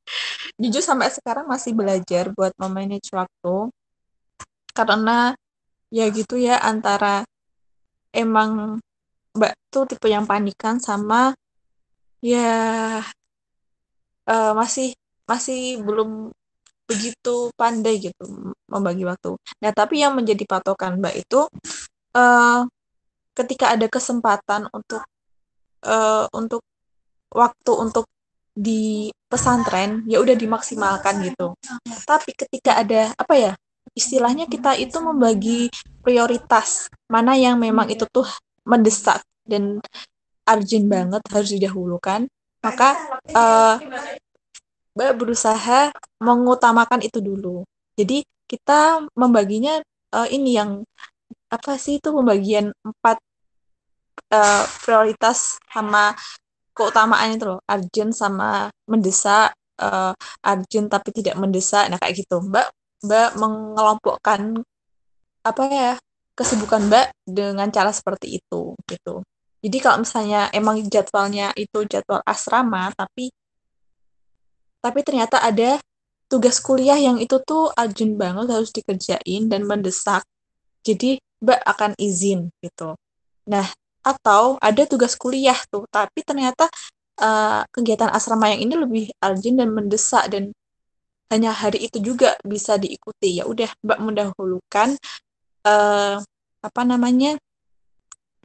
Jujur 0.60 0.80
sampai 0.80 1.12
sekarang 1.12 1.44
masih 1.44 1.76
belajar 1.76 2.32
buat 2.32 2.56
memanage 2.56 3.12
waktu 3.12 3.68
karena 4.72 5.36
ya 5.92 6.08
gitu 6.08 6.40
ya 6.40 6.56
antara 6.64 7.28
emang 8.16 8.80
Mbak 9.32 9.52
tuh 9.72 9.84
tipe 9.88 10.08
yang 10.12 10.28
panikan 10.28 10.76
sama 10.76 11.32
ya 12.20 13.00
uh, 14.28 14.52
masih 14.54 14.92
masih 15.24 15.80
belum 15.80 16.30
begitu 16.84 17.48
pandai 17.56 17.96
gitu 18.02 18.54
membagi 18.68 19.08
waktu. 19.08 19.38
Nah, 19.64 19.72
tapi 19.72 20.04
yang 20.04 20.12
menjadi 20.12 20.44
patokan 20.44 21.00
Mbak 21.00 21.14
itu 21.24 21.40
uh, 22.12 22.60
ketika 23.32 23.72
ada 23.72 23.88
kesempatan 23.88 24.68
untuk 24.70 25.02
uh, 25.88 26.28
untuk 26.36 26.60
waktu 27.32 27.72
untuk 27.72 28.04
di 28.52 29.08
pesantren 29.32 30.04
ya 30.04 30.20
udah 30.20 30.36
dimaksimalkan 30.36 31.24
gitu. 31.24 31.56
Tapi 32.04 32.36
ketika 32.36 32.84
ada 32.84 33.08
apa 33.16 33.34
ya 33.40 33.52
istilahnya 33.96 34.44
kita 34.48 34.76
itu 34.76 35.00
membagi 35.00 35.72
prioritas 36.04 36.92
mana 37.08 37.36
yang 37.36 37.56
memang 37.56 37.88
itu 37.88 38.04
tuh 38.08 38.28
mendesak 38.68 39.22
dan 39.46 39.82
urgent 40.46 40.86
banget 40.90 41.22
harus 41.30 41.50
didahulukan 41.54 42.26
maka 42.62 42.94
uh, 43.34 43.76
berusaha 44.94 45.90
mengutamakan 46.22 47.02
itu 47.02 47.18
dulu. 47.18 47.66
Jadi 47.98 48.22
kita 48.46 49.02
membaginya 49.18 49.82
uh, 50.14 50.28
ini 50.30 50.56
yang 50.56 50.86
apa 51.52 51.76
sih 51.76 51.98
itu 52.00 52.08
pembagian 52.14 52.72
empat 52.80 53.18
uh, 54.32 54.64
prioritas 54.86 55.60
sama 55.68 56.14
keutamaan 56.72 57.36
itu 57.36 57.44
loh, 57.44 57.60
urgent 57.68 58.16
sama 58.16 58.72
mendesak, 58.88 59.52
uh, 59.82 60.14
urgent 60.46 60.88
tapi 60.88 61.10
tidak 61.12 61.36
mendesak. 61.36 61.90
Nah 61.90 61.98
kayak 62.00 62.24
gitu, 62.24 62.40
Mbak 62.40 62.68
Mbak 63.02 63.28
mengelompokkan 63.36 64.62
apa 65.42 65.62
ya 65.66 65.92
kesibukan 66.32 66.88
Mbak 66.88 67.06
dengan 67.28 67.68
cara 67.68 67.92
seperti 67.92 68.40
itu 68.40 68.76
gitu. 68.88 69.22
Jadi 69.62 69.78
kalau 69.78 70.02
misalnya 70.02 70.50
emang 70.50 70.82
jadwalnya 70.90 71.54
itu 71.54 71.86
jadwal 71.86 72.18
asrama 72.26 72.90
tapi 72.98 73.30
tapi 74.82 75.00
ternyata 75.06 75.38
ada 75.38 75.78
tugas 76.26 76.58
kuliah 76.58 76.98
yang 76.98 77.20
itu 77.22 77.38
tuh 77.44 77.70
urgent 77.78 78.18
banget 78.18 78.50
harus 78.50 78.74
dikerjain 78.74 79.46
dan 79.46 79.62
mendesak. 79.68 80.26
Jadi 80.82 81.20
Mbak 81.44 81.60
akan 81.62 81.92
izin 82.00 82.50
gitu. 82.58 82.98
Nah, 83.46 83.66
atau 84.02 84.58
ada 84.58 84.82
tugas 84.88 85.14
kuliah 85.14 85.58
tuh, 85.70 85.86
tapi 85.90 86.26
ternyata 86.26 86.66
uh, 87.22 87.62
kegiatan 87.70 88.10
asrama 88.10 88.50
yang 88.50 88.66
ini 88.66 88.74
lebih 88.74 89.04
urgent 89.22 89.56
dan 89.62 89.70
mendesak 89.70 90.24
dan 90.32 90.50
hanya 91.30 91.54
hari 91.54 91.86
itu 91.86 92.02
juga 92.02 92.34
bisa 92.42 92.80
diikuti. 92.80 93.38
Ya 93.38 93.44
udah, 93.46 93.70
Mbak 93.84 93.98
mendahulukan 94.02 94.98
uh, 95.66 96.16
apa 96.62 96.82
namanya 96.86 97.38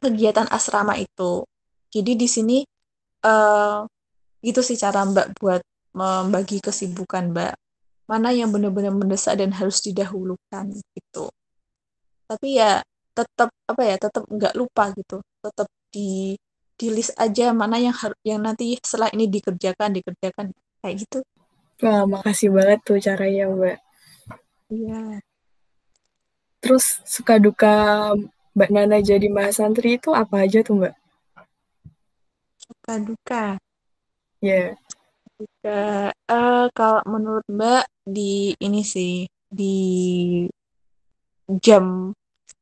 kegiatan 0.02 0.46
asrama 0.50 0.98
itu. 0.98 1.46
Jadi 1.88 2.12
di 2.14 2.28
sini 2.28 2.58
uh, 3.24 3.82
gitu 4.42 4.60
sih 4.62 4.78
cara 4.78 5.02
Mbak 5.06 5.26
buat 5.38 5.62
membagi 5.96 6.62
kesibukan 6.62 7.34
Mbak. 7.34 7.54
Mana 8.08 8.32
yang 8.32 8.48
benar-benar 8.48 8.94
mendesak 8.94 9.36
dan 9.36 9.52
harus 9.52 9.84
didahulukan 9.84 10.64
gitu. 10.72 11.28
Tapi 12.28 12.56
ya 12.56 12.80
tetap 13.18 13.50
apa 13.66 13.82
ya 13.82 13.96
tetap 13.98 14.22
nggak 14.30 14.54
lupa 14.54 14.94
gitu 14.94 15.18
tetap 15.42 15.66
di 15.90 16.38
di 16.78 16.86
list 16.94 17.18
aja 17.18 17.50
mana 17.50 17.82
yang 17.82 17.90
harus 17.90 18.14
yang 18.22 18.38
nanti 18.38 18.78
setelah 18.78 19.10
ini 19.10 19.26
dikerjakan 19.26 19.90
dikerjakan 19.98 20.54
kayak 20.78 20.94
gitu 21.02 21.18
wah 21.82 22.06
makasih 22.06 22.54
banget 22.54 22.78
tuh 22.86 23.02
caranya 23.02 23.50
mbak 23.50 23.76
iya 24.70 25.18
terus 26.58 27.00
suka 27.06 27.38
duka 27.38 27.74
mbak 28.54 28.70
Nana 28.74 28.98
jadi 28.98 29.30
mahasantri 29.30 30.02
itu 30.02 30.10
apa 30.10 30.42
aja 30.42 30.62
tuh 30.66 30.74
mbak? 30.82 30.94
Suka 32.58 32.92
duka? 32.98 33.44
Ya 34.42 34.50
yeah. 34.50 34.68
duka 35.38 35.80
uh, 36.26 36.66
kalau 36.74 37.02
menurut 37.06 37.46
mbak 37.46 37.86
di 38.02 38.58
ini 38.58 38.82
sih 38.82 39.30
di 39.46 39.76
jam 41.62 42.10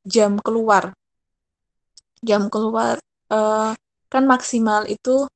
jam 0.04 0.36
keluar. 0.44 0.92
Jam 2.20 2.52
keluar 2.52 3.00
uh, 3.32 3.72
kan 4.12 4.24
maksimal 4.28 4.84
itu 4.86 5.26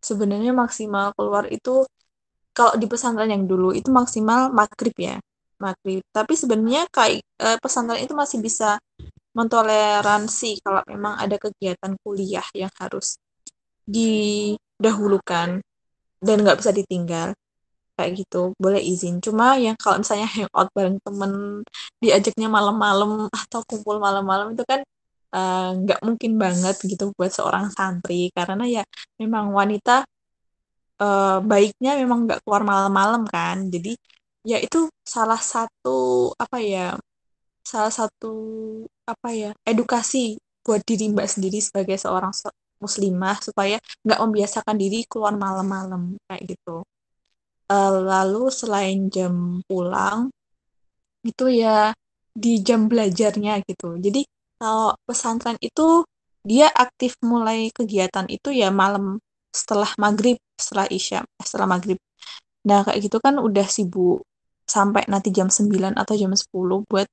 sebenarnya 0.00 0.50
maksimal 0.56 1.12
keluar 1.14 1.46
itu 1.52 1.84
kalau 2.56 2.74
di 2.76 2.86
pesantren 2.90 3.30
yang 3.30 3.44
dulu 3.46 3.70
itu 3.70 3.88
maksimal 3.92 4.50
maghrib 4.50 4.96
ya 4.98 5.16
maghrib. 5.62 6.02
Tapi 6.10 6.32
sebenarnya 6.34 6.88
kayak 6.90 7.20
eh, 7.22 7.58
pesantren 7.62 8.00
itu 8.02 8.14
masih 8.16 8.38
bisa 8.42 8.80
mentoleransi 9.36 10.58
kalau 10.64 10.82
memang 10.90 11.14
ada 11.22 11.36
kegiatan 11.38 11.94
kuliah 12.02 12.44
yang 12.56 12.72
harus 12.82 13.14
didahulukan 13.86 15.62
dan 16.18 16.36
nggak 16.42 16.58
bisa 16.60 16.72
ditinggal. 16.74 17.36
Kayak 17.94 18.12
gitu 18.24 18.56
boleh 18.56 18.80
izin. 18.80 19.20
Cuma 19.20 19.60
yang 19.60 19.76
kalau 19.76 20.00
misalnya 20.00 20.24
hangout 20.26 20.68
bareng 20.72 20.98
temen 21.04 21.32
diajaknya 22.00 22.48
malam-malam 22.48 23.28
atau 23.28 23.60
kumpul 23.68 24.00
malam-malam 24.00 24.56
itu 24.56 24.64
kan 24.64 24.80
eh, 25.36 25.68
nggak 25.84 26.00
uh, 26.02 26.04
mungkin 26.08 26.32
banget 26.40 26.76
gitu 26.82 27.12
buat 27.14 27.30
seorang 27.30 27.68
santri. 27.76 28.32
Karena 28.32 28.64
ya 28.66 28.82
memang 29.20 29.52
wanita 29.52 30.08
uh, 31.00 31.38
baiknya 31.42 31.96
memang 32.00 32.28
nggak 32.28 32.40
keluar 32.44 32.62
malam-malam 32.64 33.22
kan. 33.28 33.68
Jadi 33.72 33.96
ya 34.44 34.56
itu 34.60 34.88
salah 35.04 35.40
satu 35.40 36.32
apa 36.40 36.58
ya 36.62 36.96
salah 37.64 37.92
satu 37.92 38.32
apa 39.04 39.28
ya 39.36 39.50
edukasi 39.68 40.40
buat 40.64 40.80
diri 40.84 41.12
mbak 41.12 41.28
sendiri 41.28 41.58
sebagai 41.60 41.96
seorang 42.00 42.32
muslimah 42.80 43.36
supaya 43.44 43.76
nggak 44.04 44.20
membiasakan 44.24 44.76
diri 44.80 45.04
keluar 45.04 45.36
malam-malam 45.36 46.16
kayak 46.26 46.56
gitu. 46.56 46.82
Uh, 47.70 48.02
lalu 48.02 48.50
selain 48.50 49.06
jam 49.12 49.62
pulang 49.68 50.32
itu 51.22 51.46
ya 51.52 51.94
di 52.34 52.64
jam 52.64 52.88
belajarnya 52.90 53.62
gitu. 53.68 54.00
Jadi 54.00 54.24
kalau 54.56 54.96
pesantren 55.04 55.56
itu 55.60 56.02
dia 56.40 56.72
aktif 56.72 57.20
mulai 57.20 57.68
kegiatan 57.70 58.26
itu 58.32 58.48
ya 58.50 58.72
malam 58.72 59.20
setelah 59.52 59.92
maghrib 60.00 60.40
setelah 60.56 60.88
isya 60.88 61.20
eh, 61.22 61.46
setelah 61.46 61.68
maghrib. 61.76 61.98
Nah 62.64 62.84
kayak 62.84 63.00
gitu 63.06 63.18
kan 63.20 63.36
udah 63.38 63.66
sibuk 63.68 64.24
sampai 64.70 65.02
nanti 65.10 65.34
jam 65.34 65.50
9 65.50 65.98
atau 65.98 66.14
jam 66.14 66.30
10 66.30 66.86
buat 66.86 67.08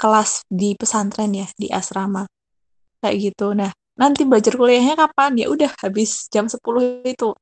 kelas 0.00 0.48
di 0.48 0.72
pesantren 0.72 1.36
ya 1.36 1.46
di 1.60 1.68
asrama. 1.68 2.24
Kayak 3.04 3.16
gitu. 3.20 3.52
Nah 3.52 3.68
nanti 4.00 4.24
belajar 4.24 4.56
kuliahnya 4.56 4.96
kapan? 4.96 5.36
Ya 5.36 5.46
udah 5.52 5.70
habis 5.84 6.26
jam 6.32 6.48
10 6.48 7.04
itu. 7.04 7.36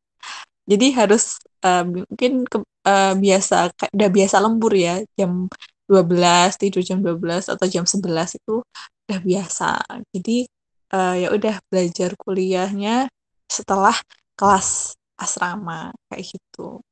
Jadi 0.67 0.87
harus 0.95 1.39
uh, 1.67 1.83
mungkin 1.87 2.47
ke, 2.47 2.59
uh, 2.87 3.15
biasa 3.19 3.71
udah 3.95 4.11
biasa 4.11 4.37
lembur 4.43 4.75
ya 4.75 5.03
jam 5.19 5.47
12 5.91 6.61
tidur 6.63 6.83
jam 6.83 6.99
12 7.03 7.51
atau 7.51 7.67
jam 7.67 7.85
11 7.87 8.39
itu 8.39 8.63
udah 9.07 9.21
biasa. 9.23 9.71
Jadi 10.15 10.47
uh, 10.95 11.15
ya 11.19 11.29
udah 11.35 11.59
belajar 11.71 12.15
kuliahnya 12.19 13.11
setelah 13.51 13.95
kelas 14.39 14.97
asrama 15.19 15.93
kayak 16.09 16.35
gitu 16.35 16.83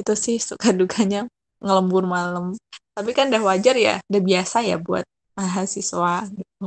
itu 0.00 0.12
sih 0.16 0.36
suka 0.40 0.72
dukanya 0.80 1.28
ngelembur 1.60 2.08
malam. 2.08 2.56
Tapi 2.96 3.10
kan 3.12 3.28
udah 3.28 3.42
wajar 3.44 3.76
ya 3.76 3.94
udah 4.08 4.22
biasa 4.22 4.64
ya 4.64 4.76
buat 4.80 5.04
mahasiswa 5.36 6.26
gitu. 6.32 6.66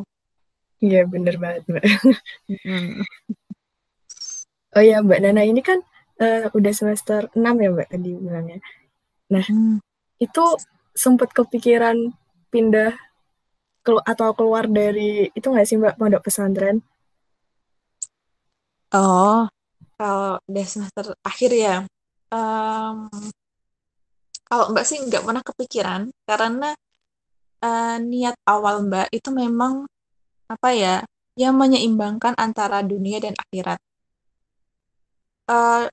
Iya 0.83 1.01
bener 1.07 1.35
banget 1.39 1.63
mbak. 1.69 1.83
Hmm. 2.63 3.01
oh 4.75 4.83
ya 4.83 4.99
mbak 4.99 5.19
Nana 5.23 5.43
ini 5.47 5.63
kan 5.63 5.79
uh, 6.19 6.47
udah 6.51 6.73
semester 6.75 7.31
6 7.33 7.39
ya 7.39 7.69
mbak 7.71 7.87
tadi 7.89 8.11
bilangnya. 8.13 8.59
Nah 9.31 9.45
hmm. 9.45 9.77
itu 10.21 10.45
sempat 10.93 11.33
kepikiran 11.33 12.13
pindah 12.53 12.93
kelu 13.83 13.99
atau 14.05 14.31
keluar 14.37 14.69
dari 14.69 15.27
itu 15.33 15.47
nggak 15.49 15.67
sih 15.67 15.77
mbak 15.79 15.97
pondok 15.99 16.23
pesantren? 16.23 16.85
Oh, 18.93 19.49
kalau 19.97 20.37
udah 20.45 20.65
semester 20.69 21.17
akhir 21.25 21.51
ya, 21.57 21.75
um, 22.33 23.07
kalau 24.49 24.65
Mbak 24.73 24.85
sih 24.85 24.97
nggak 25.01 25.23
pernah 25.25 25.43
kepikiran 25.45 26.01
karena 26.25 26.73
uh, 27.63 27.97
niat 28.01 28.35
awal 28.45 28.85
Mbak 28.85 29.07
itu 29.13 29.29
memang 29.33 29.85
apa 30.49 30.69
ya, 30.75 30.95
yang 31.39 31.57
menyeimbangkan 31.57 32.37
antara 32.37 32.85
dunia 32.85 33.17
dan 33.23 33.33
akhirat. 33.33 33.79
Uh, 35.49 35.89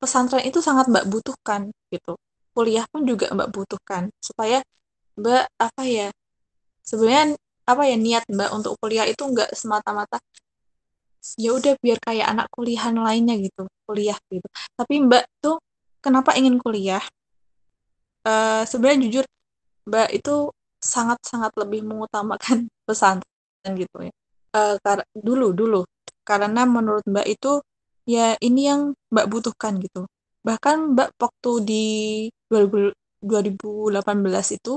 pesantren 0.00 0.44
itu 0.44 0.60
sangat 0.60 0.86
Mbak 0.92 1.06
butuhkan 1.08 1.72
gitu. 1.88 2.18
Kuliah 2.52 2.84
pun 2.88 3.04
juga 3.08 3.32
Mbak 3.32 3.48
butuhkan 3.52 4.12
supaya 4.20 4.60
Mbak 5.16 5.44
apa 5.56 5.82
ya, 5.86 6.08
sebenarnya 6.84 7.36
apa 7.66 7.82
ya 7.88 7.96
niat 7.96 8.24
Mbak 8.28 8.50
untuk 8.52 8.72
kuliah 8.78 9.06
itu 9.08 9.22
nggak 9.24 9.56
semata-mata 9.56 10.20
ya 11.34 11.50
udah 11.58 11.74
biar 11.82 11.98
kayak 11.98 12.30
anak 12.30 12.46
kuliahan 12.54 12.94
lainnya 12.94 13.34
gitu 13.42 13.66
kuliah 13.86 14.18
gitu. 14.30 14.46
Tapi 14.78 14.94
mbak 15.06 15.26
tuh 15.42 15.58
kenapa 16.02 16.34
ingin 16.38 16.58
kuliah? 16.62 17.02
Uh, 18.26 18.66
sebenarnya 18.66 19.06
jujur 19.06 19.24
mbak 19.86 20.10
itu 20.14 20.50
sangat 20.82 21.18
sangat 21.22 21.54
lebih 21.58 21.86
mengutamakan 21.86 22.66
pesantren 22.86 23.72
gitu 23.74 24.10
ya. 24.10 24.12
Uh, 24.54 24.78
dulu 25.14 25.54
dulu. 25.54 25.80
Karena 26.26 26.66
menurut 26.66 27.06
mbak 27.06 27.26
itu 27.26 27.62
ya 28.06 28.34
ini 28.42 28.70
yang 28.70 28.94
mbak 29.10 29.26
butuhkan 29.30 29.78
gitu. 29.82 30.06
Bahkan 30.42 30.94
mbak 30.94 31.14
waktu 31.18 31.52
di 31.62 31.86
2018 32.50 34.58
itu 34.58 34.74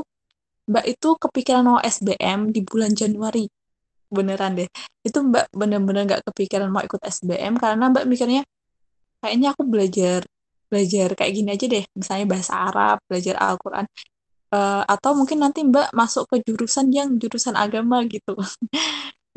mbak 0.69 0.85
itu 0.85 1.09
kepikiran 1.17 1.65
mau 1.65 1.79
SBM 1.81 2.53
di 2.53 2.62
bulan 2.62 2.93
Januari 2.93 3.49
beneran 4.10 4.58
deh. 4.60 4.67
Itu 5.06 5.24
mbak 5.26 5.54
bener-bener 5.54 6.02
nggak 6.10 6.22
kepikiran 6.30 6.69
mau 6.74 6.84
ikut 6.84 7.02
SBM 7.02 7.58
karena 7.62 7.89
mbak 7.93 8.06
mikirnya 8.10 8.41
kayaknya 9.22 9.48
aku 9.54 9.63
belajar 9.67 10.22
belajar 10.69 11.08
kayak 11.17 11.34
gini 11.34 11.50
aja 11.56 11.65
deh 11.65 11.84
misalnya 11.98 12.26
bahasa 12.30 12.54
Arab 12.58 12.98
belajar 13.10 13.36
Al-Quran. 13.38 13.86
Uh, 14.50 14.82
atau 14.89 15.13
mungkin 15.13 15.38
nanti 15.45 15.62
mbak 15.62 15.93
masuk 15.93 16.26
ke 16.26 16.41
jurusan 16.45 16.89
yang 16.89 17.15
jurusan 17.22 17.56
agama 17.58 18.04
gitu. 18.10 18.36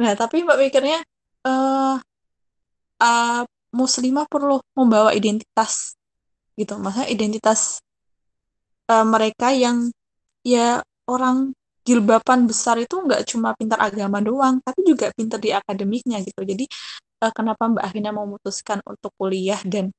Nah 0.01 0.17
tapi 0.17 0.41
mbak 0.43 0.57
mikirnya 0.57 1.05
uh, 1.47 2.01
uh, 2.99 3.43
muslimah 3.77 4.27
perlu 4.29 4.61
membawa 4.73 5.13
identitas 5.13 5.95
gitu. 6.57 6.81
Maksudnya 6.81 7.09
identitas 7.13 7.85
uh, 8.89 9.05
mereka 9.05 9.53
yang 9.53 9.93
ya 10.43 10.81
orang 11.07 11.55
jilbaban 11.83 12.47
besar 12.47 12.79
itu 12.79 12.95
nggak 13.03 13.27
cuma 13.27 13.55
pintar 13.59 13.79
agama 13.83 14.23
doang, 14.23 14.63
tapi 14.63 14.87
juga 14.87 15.11
pintar 15.15 15.39
di 15.43 15.51
akademiknya 15.51 16.23
gitu. 16.23 16.43
Jadi 16.47 16.65
uh, 17.23 17.33
kenapa 17.35 17.67
Mbak 17.71 17.85
akhirnya 17.85 18.13
memutuskan 18.15 18.79
untuk 18.87 19.11
kuliah 19.19 19.59
dan 19.67 19.91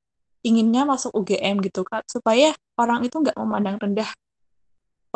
inginnya 0.44 0.84
masuk 0.84 1.12
UGM 1.16 1.60
gitu 1.64 1.84
kan, 1.84 2.04
supaya 2.08 2.52
orang 2.80 3.04
itu 3.04 3.16
nggak 3.20 3.36
memandang 3.36 3.76
rendah 3.80 4.10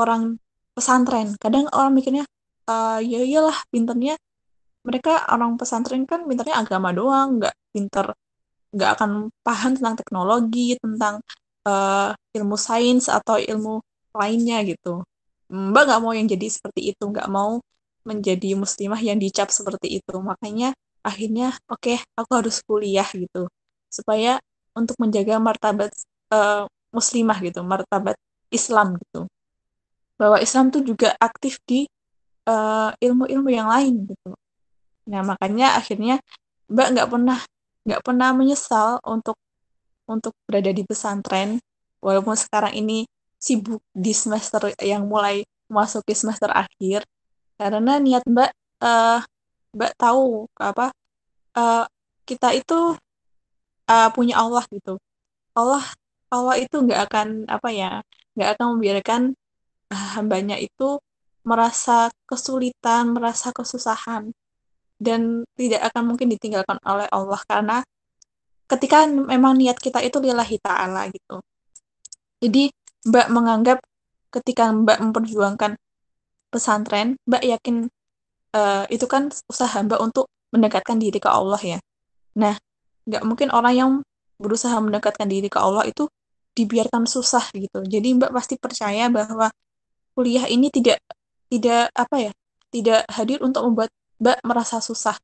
orang 0.01 0.37
pesantren. 0.73 1.35
Kadang 1.41 1.69
orang 1.73 1.93
mikirnya, 1.97 2.25
uh, 2.69 3.01
ya 3.01 3.21
iyalah 3.25 3.57
pinternya 3.73 4.17
mereka 4.87 5.27
orang 5.29 5.59
pesantren 5.61 6.09
kan 6.09 6.25
pinternya 6.25 6.57
agama 6.61 6.93
doang, 6.93 7.41
nggak 7.41 7.55
pinter 7.73 8.13
nggak 8.69 8.91
akan 9.01 9.33
paham 9.41 9.73
tentang 9.81 9.97
teknologi, 9.97 10.77
tentang 10.77 11.25
uh, 11.65 12.13
ilmu 12.37 12.57
sains 12.61 13.09
atau 13.09 13.41
ilmu 13.41 13.81
lainnya 14.13 14.61
gitu. 14.65 15.05
Mbak 15.49 15.83
nggak 15.89 16.01
mau 16.05 16.13
yang 16.13 16.29
jadi 16.29 16.47
seperti 16.53 16.93
itu, 16.93 17.05
nggak 17.09 17.29
mau 17.33 17.61
menjadi 18.05 18.57
muslimah 18.57 19.01
yang 19.01 19.17
dicap 19.21 19.49
seperti 19.49 20.01
itu. 20.01 20.15
Makanya 20.21 20.77
akhirnya 21.05 21.57
oke, 21.69 21.81
okay, 21.81 21.97
aku 22.17 22.31
harus 22.37 22.61
kuliah 22.65 23.09
gitu. 23.13 23.49
Supaya 23.89 24.41
untuk 24.77 24.97
menjaga 25.01 25.41
martabat 25.41 25.91
uh, 26.33 26.69
muslimah 26.93 27.39
gitu, 27.41 27.65
martabat 27.65 28.17
Islam 28.53 29.01
gitu. 29.01 29.25
Bahwa 30.21 30.37
Islam 30.41 30.69
tuh 30.69 30.85
juga 30.85 31.17
aktif 31.17 31.57
di 31.65 31.89
uh, 32.49 32.93
ilmu-ilmu 33.01 33.49
yang 33.49 33.69
lain 33.69 34.09
gitu. 34.09 34.31
Nah, 35.09 35.25
makanya 35.25 35.81
akhirnya 35.81 36.21
Mbak 36.69 36.89
nggak 36.93 37.09
pernah 37.09 37.39
nggak 37.89 38.03
pernah 38.05 38.31
menyesal 38.37 39.01
untuk 39.09 39.41
untuk 40.05 40.37
berada 40.45 40.69
di 40.73 40.85
pesantren 40.85 41.57
walaupun 42.05 42.37
sekarang 42.37 42.77
ini 42.77 43.09
sibuk 43.39 43.81
di 43.95 44.11
semester 44.11 44.75
yang 44.83 45.07
mulai 45.07 45.47
memasuki 45.71 46.13
semester 46.13 46.51
akhir. 46.51 47.07
Karena 47.59 47.99
niat 48.03 48.27
Mbak 48.27 48.51
uh, 48.83 49.21
Mbak 49.75 49.93
tahu 49.99 50.47
apa 50.59 50.91
uh, 51.55 51.85
kita 52.27 52.55
itu 52.55 52.99
uh, 53.89 54.09
punya 54.13 54.43
Allah 54.43 54.67
gitu. 54.75 54.99
Allah 55.55 55.83
Allah 56.29 56.57
itu 56.61 56.77
nggak 56.79 57.01
akan 57.09 57.29
apa 57.49 57.69
ya 57.73 58.03
nggak 58.37 58.59
akan 58.59 58.67
membiarkan 58.77 59.21
uh, 59.91 60.09
hambanya 60.19 60.59
itu 60.59 60.99
merasa 61.47 62.11
kesulitan 62.27 63.15
merasa 63.15 63.55
kesusahan. 63.55 64.35
Dan 64.99 65.47
tidak 65.55 65.95
akan 65.95 66.11
mungkin 66.11 66.27
ditinggalkan 66.27 66.75
oleh 66.83 67.07
Allah 67.15 67.39
karena 67.47 67.87
ketika 68.67 69.07
memang 69.07 69.55
niat 69.55 69.79
kita 69.79 70.03
itu 70.03 70.19
lillahi 70.19 70.59
ta'ala 70.59 71.07
gitu. 71.09 71.39
Jadi 72.43 72.71
Mbak 73.07 73.27
menganggap 73.31 73.79
ketika 74.35 74.73
Mbak 74.75 74.99
memperjuangkan 74.99 75.79
pesantren, 76.51 77.21
Mbak 77.29 77.43
yakin 77.45 77.77
uh, 78.57 78.85
itu 78.89 79.07
kan 79.07 79.31
usaha 79.47 79.79
Mbak 79.85 80.01
untuk 80.01 80.27
mendekatkan 80.51 80.97
diri 80.97 81.21
ke 81.21 81.29
Allah 81.29 81.61
ya. 81.61 81.79
Nah, 82.41 82.57
nggak 83.05 83.23
mungkin 83.25 83.49
orang 83.53 83.75
yang 83.77 83.91
berusaha 84.41 84.75
mendekatkan 84.81 85.29
diri 85.29 85.51
ke 85.51 85.59
Allah 85.59 85.85
itu 85.85 86.09
dibiarkan 86.57 87.07
susah 87.07 87.45
gitu. 87.55 87.85
Jadi 87.85 88.19
Mbak 88.19 88.31
pasti 88.35 88.55
percaya 88.59 89.07
bahwa 89.13 89.53
kuliah 90.17 90.51
ini 90.51 90.73
tidak 90.73 90.99
tidak 91.49 91.93
apa 91.95 92.17
ya, 92.31 92.33
tidak 92.75 93.07
hadir 93.13 93.39
untuk 93.45 93.63
membuat 93.69 93.91
Mbak 94.19 94.39
merasa 94.43 94.83
susah. 94.83 95.15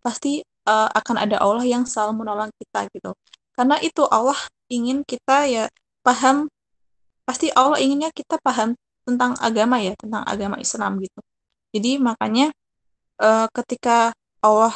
Pasti 0.00 0.42
uh, 0.66 0.88
akan 0.90 1.16
ada 1.28 1.36
Allah 1.38 1.62
yang 1.62 1.84
selalu 1.86 2.24
menolong 2.24 2.50
kita 2.58 2.88
gitu. 2.90 3.12
Karena 3.54 3.76
itu 3.84 4.02
Allah 4.08 4.38
ingin 4.72 5.04
kita 5.04 5.46
ya 5.46 5.64
paham 6.00 6.48
pasti 7.30 7.46
Allah 7.54 7.78
inginnya 7.78 8.10
kita 8.10 8.42
paham 8.42 8.74
tentang 9.06 9.38
agama 9.38 9.78
ya, 9.78 9.94
tentang 9.94 10.26
agama 10.26 10.58
Islam 10.58 10.98
gitu. 10.98 11.22
Jadi 11.70 12.02
makanya 12.02 12.50
uh, 13.22 13.46
ketika 13.54 14.10
Allah 14.42 14.74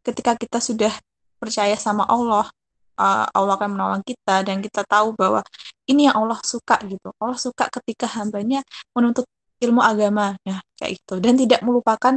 ketika 0.00 0.32
kita 0.32 0.64
sudah 0.64 0.92
percaya 1.36 1.76
sama 1.76 2.08
Allah, 2.08 2.48
uh, 2.96 3.28
Allah 3.36 3.52
akan 3.60 3.76
menolong 3.76 4.00
kita 4.00 4.40
dan 4.48 4.64
kita 4.64 4.80
tahu 4.88 5.12
bahwa 5.12 5.44
ini 5.84 6.08
yang 6.08 6.16
Allah 6.24 6.40
suka 6.40 6.80
gitu. 6.88 7.12
Allah 7.20 7.36
suka 7.36 7.68
ketika 7.68 8.08
hambanya 8.16 8.64
menuntut 8.96 9.28
ilmu 9.60 9.84
agama 9.84 10.40
ya 10.48 10.64
kayak 10.80 11.04
gitu 11.04 11.20
dan 11.20 11.36
tidak 11.36 11.60
melupakan 11.64 12.16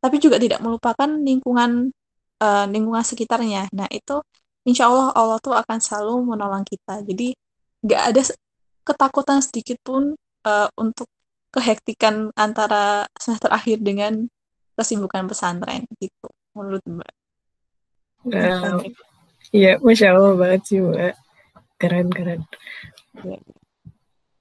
tapi 0.00 0.16
juga 0.20 0.36
tidak 0.40 0.60
melupakan 0.64 1.08
lingkungan 1.08 1.92
uh, 2.40 2.64
lingkungan 2.64 3.04
sekitarnya. 3.04 3.68
Nah 3.76 3.88
itu 3.92 4.24
insya 4.64 4.88
Allah 4.88 5.12
Allah 5.12 5.36
tuh 5.44 5.52
akan 5.52 5.78
selalu 5.84 6.32
menolong 6.32 6.64
kita. 6.64 7.04
Jadi 7.04 7.36
nggak 7.84 8.02
ada 8.12 8.22
ketakutan 8.86 9.42
sedikit 9.42 9.82
pun 9.82 10.14
uh, 10.46 10.68
untuk 10.78 11.10
kehektikan 11.50 12.30
antara 12.38 13.10
semester 13.18 13.50
akhir 13.50 13.82
dengan 13.82 14.30
kesibukan 14.78 15.26
pesantren 15.26 15.88
gitu 15.98 16.28
menurut 16.54 16.84
Mbak. 16.86 17.12
Wow. 18.26 18.84
Iya, 19.50 19.78
masya 19.82 20.14
Allah 20.14 20.34
banget 20.38 20.62
sih 20.68 20.78
Mbak. 20.78 21.14
Keren 21.76 22.08
keren. 22.12 22.40
Ya. 23.24 23.38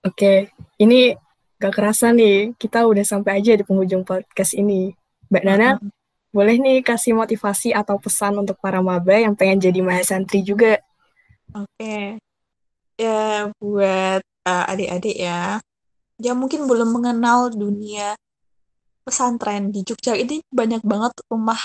Oke, 0.05 0.53
ini 0.77 1.17
gak 1.57 1.73
kerasa 1.73 2.13
nih 2.13 2.53
kita 2.61 2.85
udah 2.85 3.01
sampai 3.01 3.41
aja 3.41 3.57
di 3.57 3.63
penghujung 3.65 4.05
podcast 4.05 4.53
ini. 4.53 4.93
Mbak 5.31 5.43
Nana, 5.43 5.65
uh 5.65 5.71
-huh. 5.81 5.89
boleh 6.29 6.61
nih 6.61 6.85
kasih 6.85 7.17
motivasi 7.17 7.73
atau 7.73 7.97
pesan 7.97 8.37
untuk 8.37 8.59
para 8.61 8.83
maba 8.83 9.17
yang 9.17 9.33
pengen 9.33 9.57
jadi 9.57 9.79
mahasantri 9.81 10.45
juga? 10.45 10.77
Oke, 11.55 12.19
ya 12.99 13.49
buat 13.57 14.21
uh, 14.45 14.65
adik-adik 14.71 15.17
ya, 15.17 15.59
yang 16.21 16.37
mungkin 16.39 16.69
belum 16.69 16.95
mengenal 16.95 17.51
dunia 17.51 18.15
pesantren 19.05 19.69
di 19.69 19.85
Jogja 19.85 20.17
ini 20.17 20.41
banyak 20.49 20.81
banget 20.81 21.13
rumah 21.29 21.59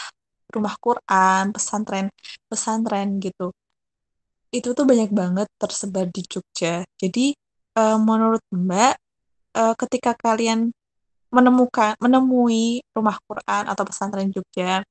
rumah 0.51 0.75
Quran, 0.83 1.55
pesantren, 1.55 2.11
pesantren 2.51 3.23
gitu. 3.23 3.55
Itu 4.51 4.75
tuh 4.75 4.83
banyak 4.83 5.15
banget 5.15 5.47
tersebar 5.57 6.11
di 6.11 6.27
Jogja. 6.27 6.83
Jadi 6.99 7.33
uh, 7.79 7.97
menurut 8.03 8.43
Mbak, 8.51 8.95
uh, 9.57 9.75
ketika 9.79 10.13
kalian 10.19 10.75
menemukan 11.31 11.95
menemui 12.03 12.83
rumah 12.91 13.17
Quran 13.23 13.71
atau 13.71 13.85
pesantren 13.87 14.35
Jogja 14.35 14.83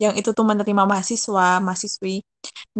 yang 0.00 0.14
itu 0.16 0.32
tuh 0.32 0.46
menerima 0.46 0.88
mahasiswa, 0.88 1.60
mahasiswi. 1.60 2.24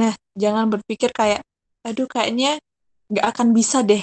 Nah, 0.01 0.16
jangan 0.33 0.70
berpikir 0.72 1.12
kayak, 1.12 1.44
aduh 1.85 2.09
kayaknya 2.09 2.57
nggak 3.12 3.27
akan 3.37 3.53
bisa 3.53 3.85
deh 3.85 4.01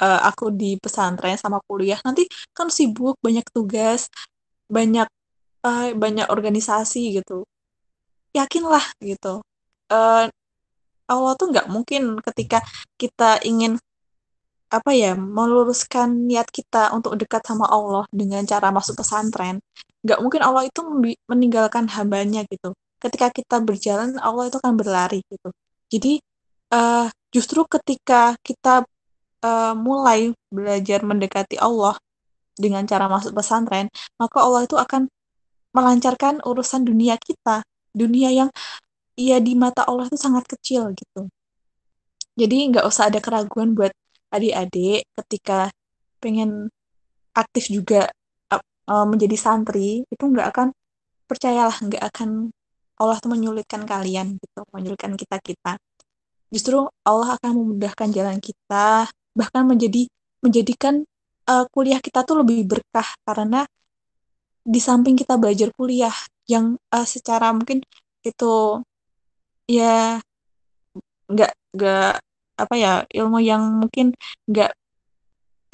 uh, 0.00 0.20
aku 0.28 0.50
di 0.54 0.78
pesantren 0.80 1.36
sama 1.38 1.60
kuliah 1.68 1.98
nanti 2.02 2.26
kan 2.56 2.70
sibuk 2.70 3.18
banyak 3.22 3.44
tugas 3.54 4.10
banyak 4.70 5.06
uh, 5.64 5.92
banyak 5.96 6.26
organisasi 6.28 7.20
gitu. 7.20 7.44
Yakinlah 8.36 8.84
gitu. 9.00 9.40
Uh, 9.88 10.26
Allah 11.04 11.32
tuh 11.36 11.52
nggak 11.52 11.68
mungkin 11.68 12.18
ketika 12.20 12.64
kita 12.96 13.40
ingin 13.44 13.76
apa 14.72 14.90
ya 14.90 15.14
meluruskan 15.14 16.26
niat 16.26 16.50
kita 16.50 16.90
untuk 16.96 17.14
dekat 17.14 17.44
sama 17.46 17.68
Allah 17.70 18.08
dengan 18.10 18.42
cara 18.48 18.72
masuk 18.74 18.98
pesantren. 19.00 19.60
Nggak 20.02 20.18
mungkin 20.24 20.42
Allah 20.42 20.66
itu 20.66 20.80
meninggalkan 21.30 21.86
hambanya 21.92 22.42
gitu. 22.48 22.74
Ketika 22.98 23.28
kita 23.30 23.60
berjalan 23.60 24.16
Allah 24.18 24.48
itu 24.48 24.56
akan 24.58 24.74
berlari 24.80 25.20
gitu. 25.28 25.52
Jadi 25.92 26.18
uh, 26.72 27.06
justru 27.30 27.62
ketika 27.68 28.34
kita 28.40 28.88
uh, 29.44 29.76
mulai 29.76 30.32
belajar 30.48 31.04
mendekati 31.04 31.60
Allah 31.60 32.00
dengan 32.56 32.86
cara 32.88 33.10
masuk 33.10 33.36
pesantren, 33.36 33.92
maka 34.16 34.38
Allah 34.40 34.64
itu 34.64 34.78
akan 34.80 35.10
melancarkan 35.74 36.40
urusan 36.46 36.86
dunia 36.86 37.18
kita, 37.18 37.66
dunia 37.92 38.30
yang 38.30 38.48
ya 39.18 39.38
di 39.42 39.58
mata 39.58 39.84
Allah 39.84 40.06
itu 40.08 40.18
sangat 40.18 40.46
kecil 40.48 40.94
gitu. 40.94 41.28
Jadi 42.34 42.56
nggak 42.74 42.86
usah 42.86 43.10
ada 43.10 43.22
keraguan 43.22 43.74
buat 43.74 43.94
adik-adik 44.34 45.06
ketika 45.22 45.70
pengen 46.18 46.70
aktif 47.34 47.70
juga 47.70 48.10
uh, 48.50 49.06
menjadi 49.06 49.36
santri 49.38 50.02
itu 50.06 50.24
nggak 50.24 50.48
akan 50.50 50.68
percayalah 51.26 51.74
nggak 51.78 52.02
akan 52.10 52.50
Allah 52.94 53.18
tuh 53.18 53.30
menyulitkan 53.34 53.82
kalian 53.82 54.38
gitu, 54.38 54.62
menyulitkan 54.70 55.18
kita 55.18 55.42
kita. 55.42 55.72
Justru 56.54 56.86
Allah 57.02 57.34
akan 57.34 57.50
memudahkan 57.50 58.14
jalan 58.14 58.38
kita 58.38 59.10
bahkan 59.34 59.66
menjadi 59.66 60.06
menjadikan 60.40 61.04
uh, 61.50 61.64
kuliah 61.74 62.00
kita 62.00 62.22
tuh 62.22 62.42
lebih 62.42 62.64
berkah 62.66 63.06
karena 63.26 63.66
di 64.64 64.80
samping 64.80 65.18
kita 65.18 65.36
belajar 65.36 65.68
kuliah 65.76 66.14
yang 66.48 66.80
uh, 66.94 67.04
secara 67.04 67.52
mungkin 67.52 67.84
itu 68.24 68.80
ya 69.68 70.20
nggak 71.28 71.52
nggak 71.76 72.12
apa 72.54 72.74
ya 72.78 72.92
ilmu 73.10 73.38
yang 73.42 73.62
mungkin 73.82 74.14
nggak 74.48 74.72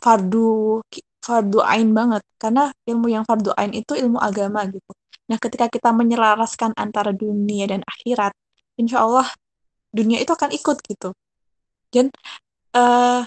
fardu 0.00 0.80
fardu 1.22 1.58
ain 1.62 1.92
banget. 1.92 2.22
Karena 2.40 2.72
ilmu 2.88 3.06
yang 3.12 3.24
fardu 3.28 3.52
ain 3.54 3.72
itu 3.76 3.92
ilmu 3.94 4.18
agama 4.18 4.64
gitu. 4.66 4.90
Nah 5.30 5.38
ketika 5.38 5.70
kita 5.70 5.94
menyelaraskan 5.94 6.74
antara 6.74 7.14
dunia 7.14 7.70
dan 7.70 7.84
akhirat 7.86 8.32
insya 8.80 9.04
Allah 9.04 9.28
dunia 9.94 10.18
itu 10.18 10.32
akan 10.32 10.50
ikut 10.50 10.76
gitu. 10.82 11.14
Dan 11.92 12.10
uh, 12.74 13.22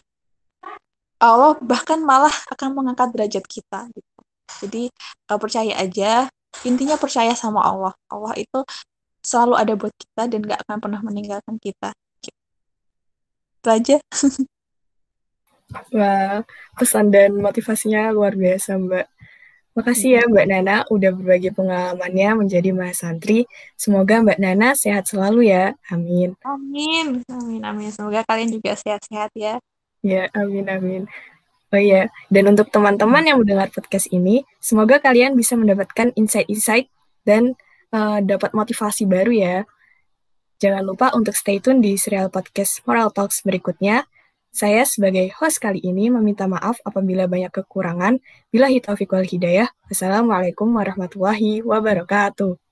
Allah 1.23 1.55
bahkan 1.63 2.03
malah 2.03 2.33
akan 2.51 2.75
mengangkat 2.75 3.15
derajat 3.15 3.45
kita 3.47 3.87
gitu. 3.95 4.19
Jadi 4.63 4.83
uh, 5.31 5.39
percaya 5.39 5.73
aja, 5.79 6.27
intinya 6.67 6.99
percaya 6.99 7.31
sama 7.33 7.63
Allah. 7.63 7.93
Allah 8.11 8.35
itu 8.35 8.59
selalu 9.23 9.55
ada 9.55 9.73
buat 9.79 9.95
kita 9.95 10.27
dan 10.27 10.39
gak 10.43 10.59
akan 10.67 10.77
pernah 10.83 10.99
meninggalkan 10.99 11.55
kita. 11.57 11.95
Itu 13.63 13.67
aja. 13.71 13.97
Wah, 15.95 16.45
pesan 16.77 17.09
dan 17.09 17.33
motivasinya 17.39 18.13
luar 18.13 18.37
biasa, 18.37 18.77
Mbak. 18.77 19.07
Makasih 19.73 20.21
ya 20.21 20.23
Mbak 20.29 20.45
Nana 20.45 20.75
udah 20.85 21.09
berbagi 21.17 21.49
pengalamannya 21.49 22.45
menjadi 22.45 22.69
mahasantri. 22.77 23.49
Semoga 23.73 24.21
Mbak 24.21 24.37
Nana 24.37 24.77
sehat 24.77 25.09
selalu 25.09 25.49
ya. 25.49 25.73
Amin. 25.89 26.37
Amin. 26.45 27.25
Amin 27.25 27.61
amin. 27.65 27.89
Semoga 27.89 28.21
kalian 28.21 28.53
juga 28.53 28.77
sehat-sehat 28.77 29.33
ya. 29.33 29.57
Ya, 30.03 30.27
amin 30.35 30.67
amin. 30.67 31.03
Oh 31.73 31.81
iya, 31.81 32.13
dan 32.29 32.53
untuk 32.53 32.69
teman-teman 32.69 33.25
yang 33.25 33.41
mendengar 33.41 33.71
podcast 33.73 34.05
ini, 34.13 34.45
semoga 34.61 35.01
kalian 35.01 35.33
bisa 35.33 35.57
mendapatkan 35.57 36.13
insight-insight 36.13 36.85
dan 37.25 37.57
uh, 37.89 38.21
dapat 38.21 38.53
motivasi 38.53 39.09
baru 39.09 39.33
ya. 39.33 39.57
Jangan 40.61 40.83
lupa 40.85 41.09
untuk 41.17 41.33
stay 41.33 41.57
tune 41.57 41.81
di 41.81 41.97
serial 41.97 42.29
podcast 42.29 42.85
Moral 42.85 43.09
Talks 43.09 43.41
berikutnya. 43.41 44.05
Saya 44.53 44.85
sebagai 44.85 45.33
host 45.41 45.57
kali 45.57 45.81
ini 45.81 46.13
meminta 46.13 46.45
maaf 46.45 46.77
apabila 46.85 47.25
banyak 47.25 47.49
kekurangan. 47.49 48.21
Bila 48.53 48.69
hitaufiq 48.69 49.09
wal 49.09 49.25
hidayah. 49.25 49.65
Wassalamualaikum 49.89 50.69
warahmatullahi 50.77 51.65
wabarakatuh. 51.65 52.62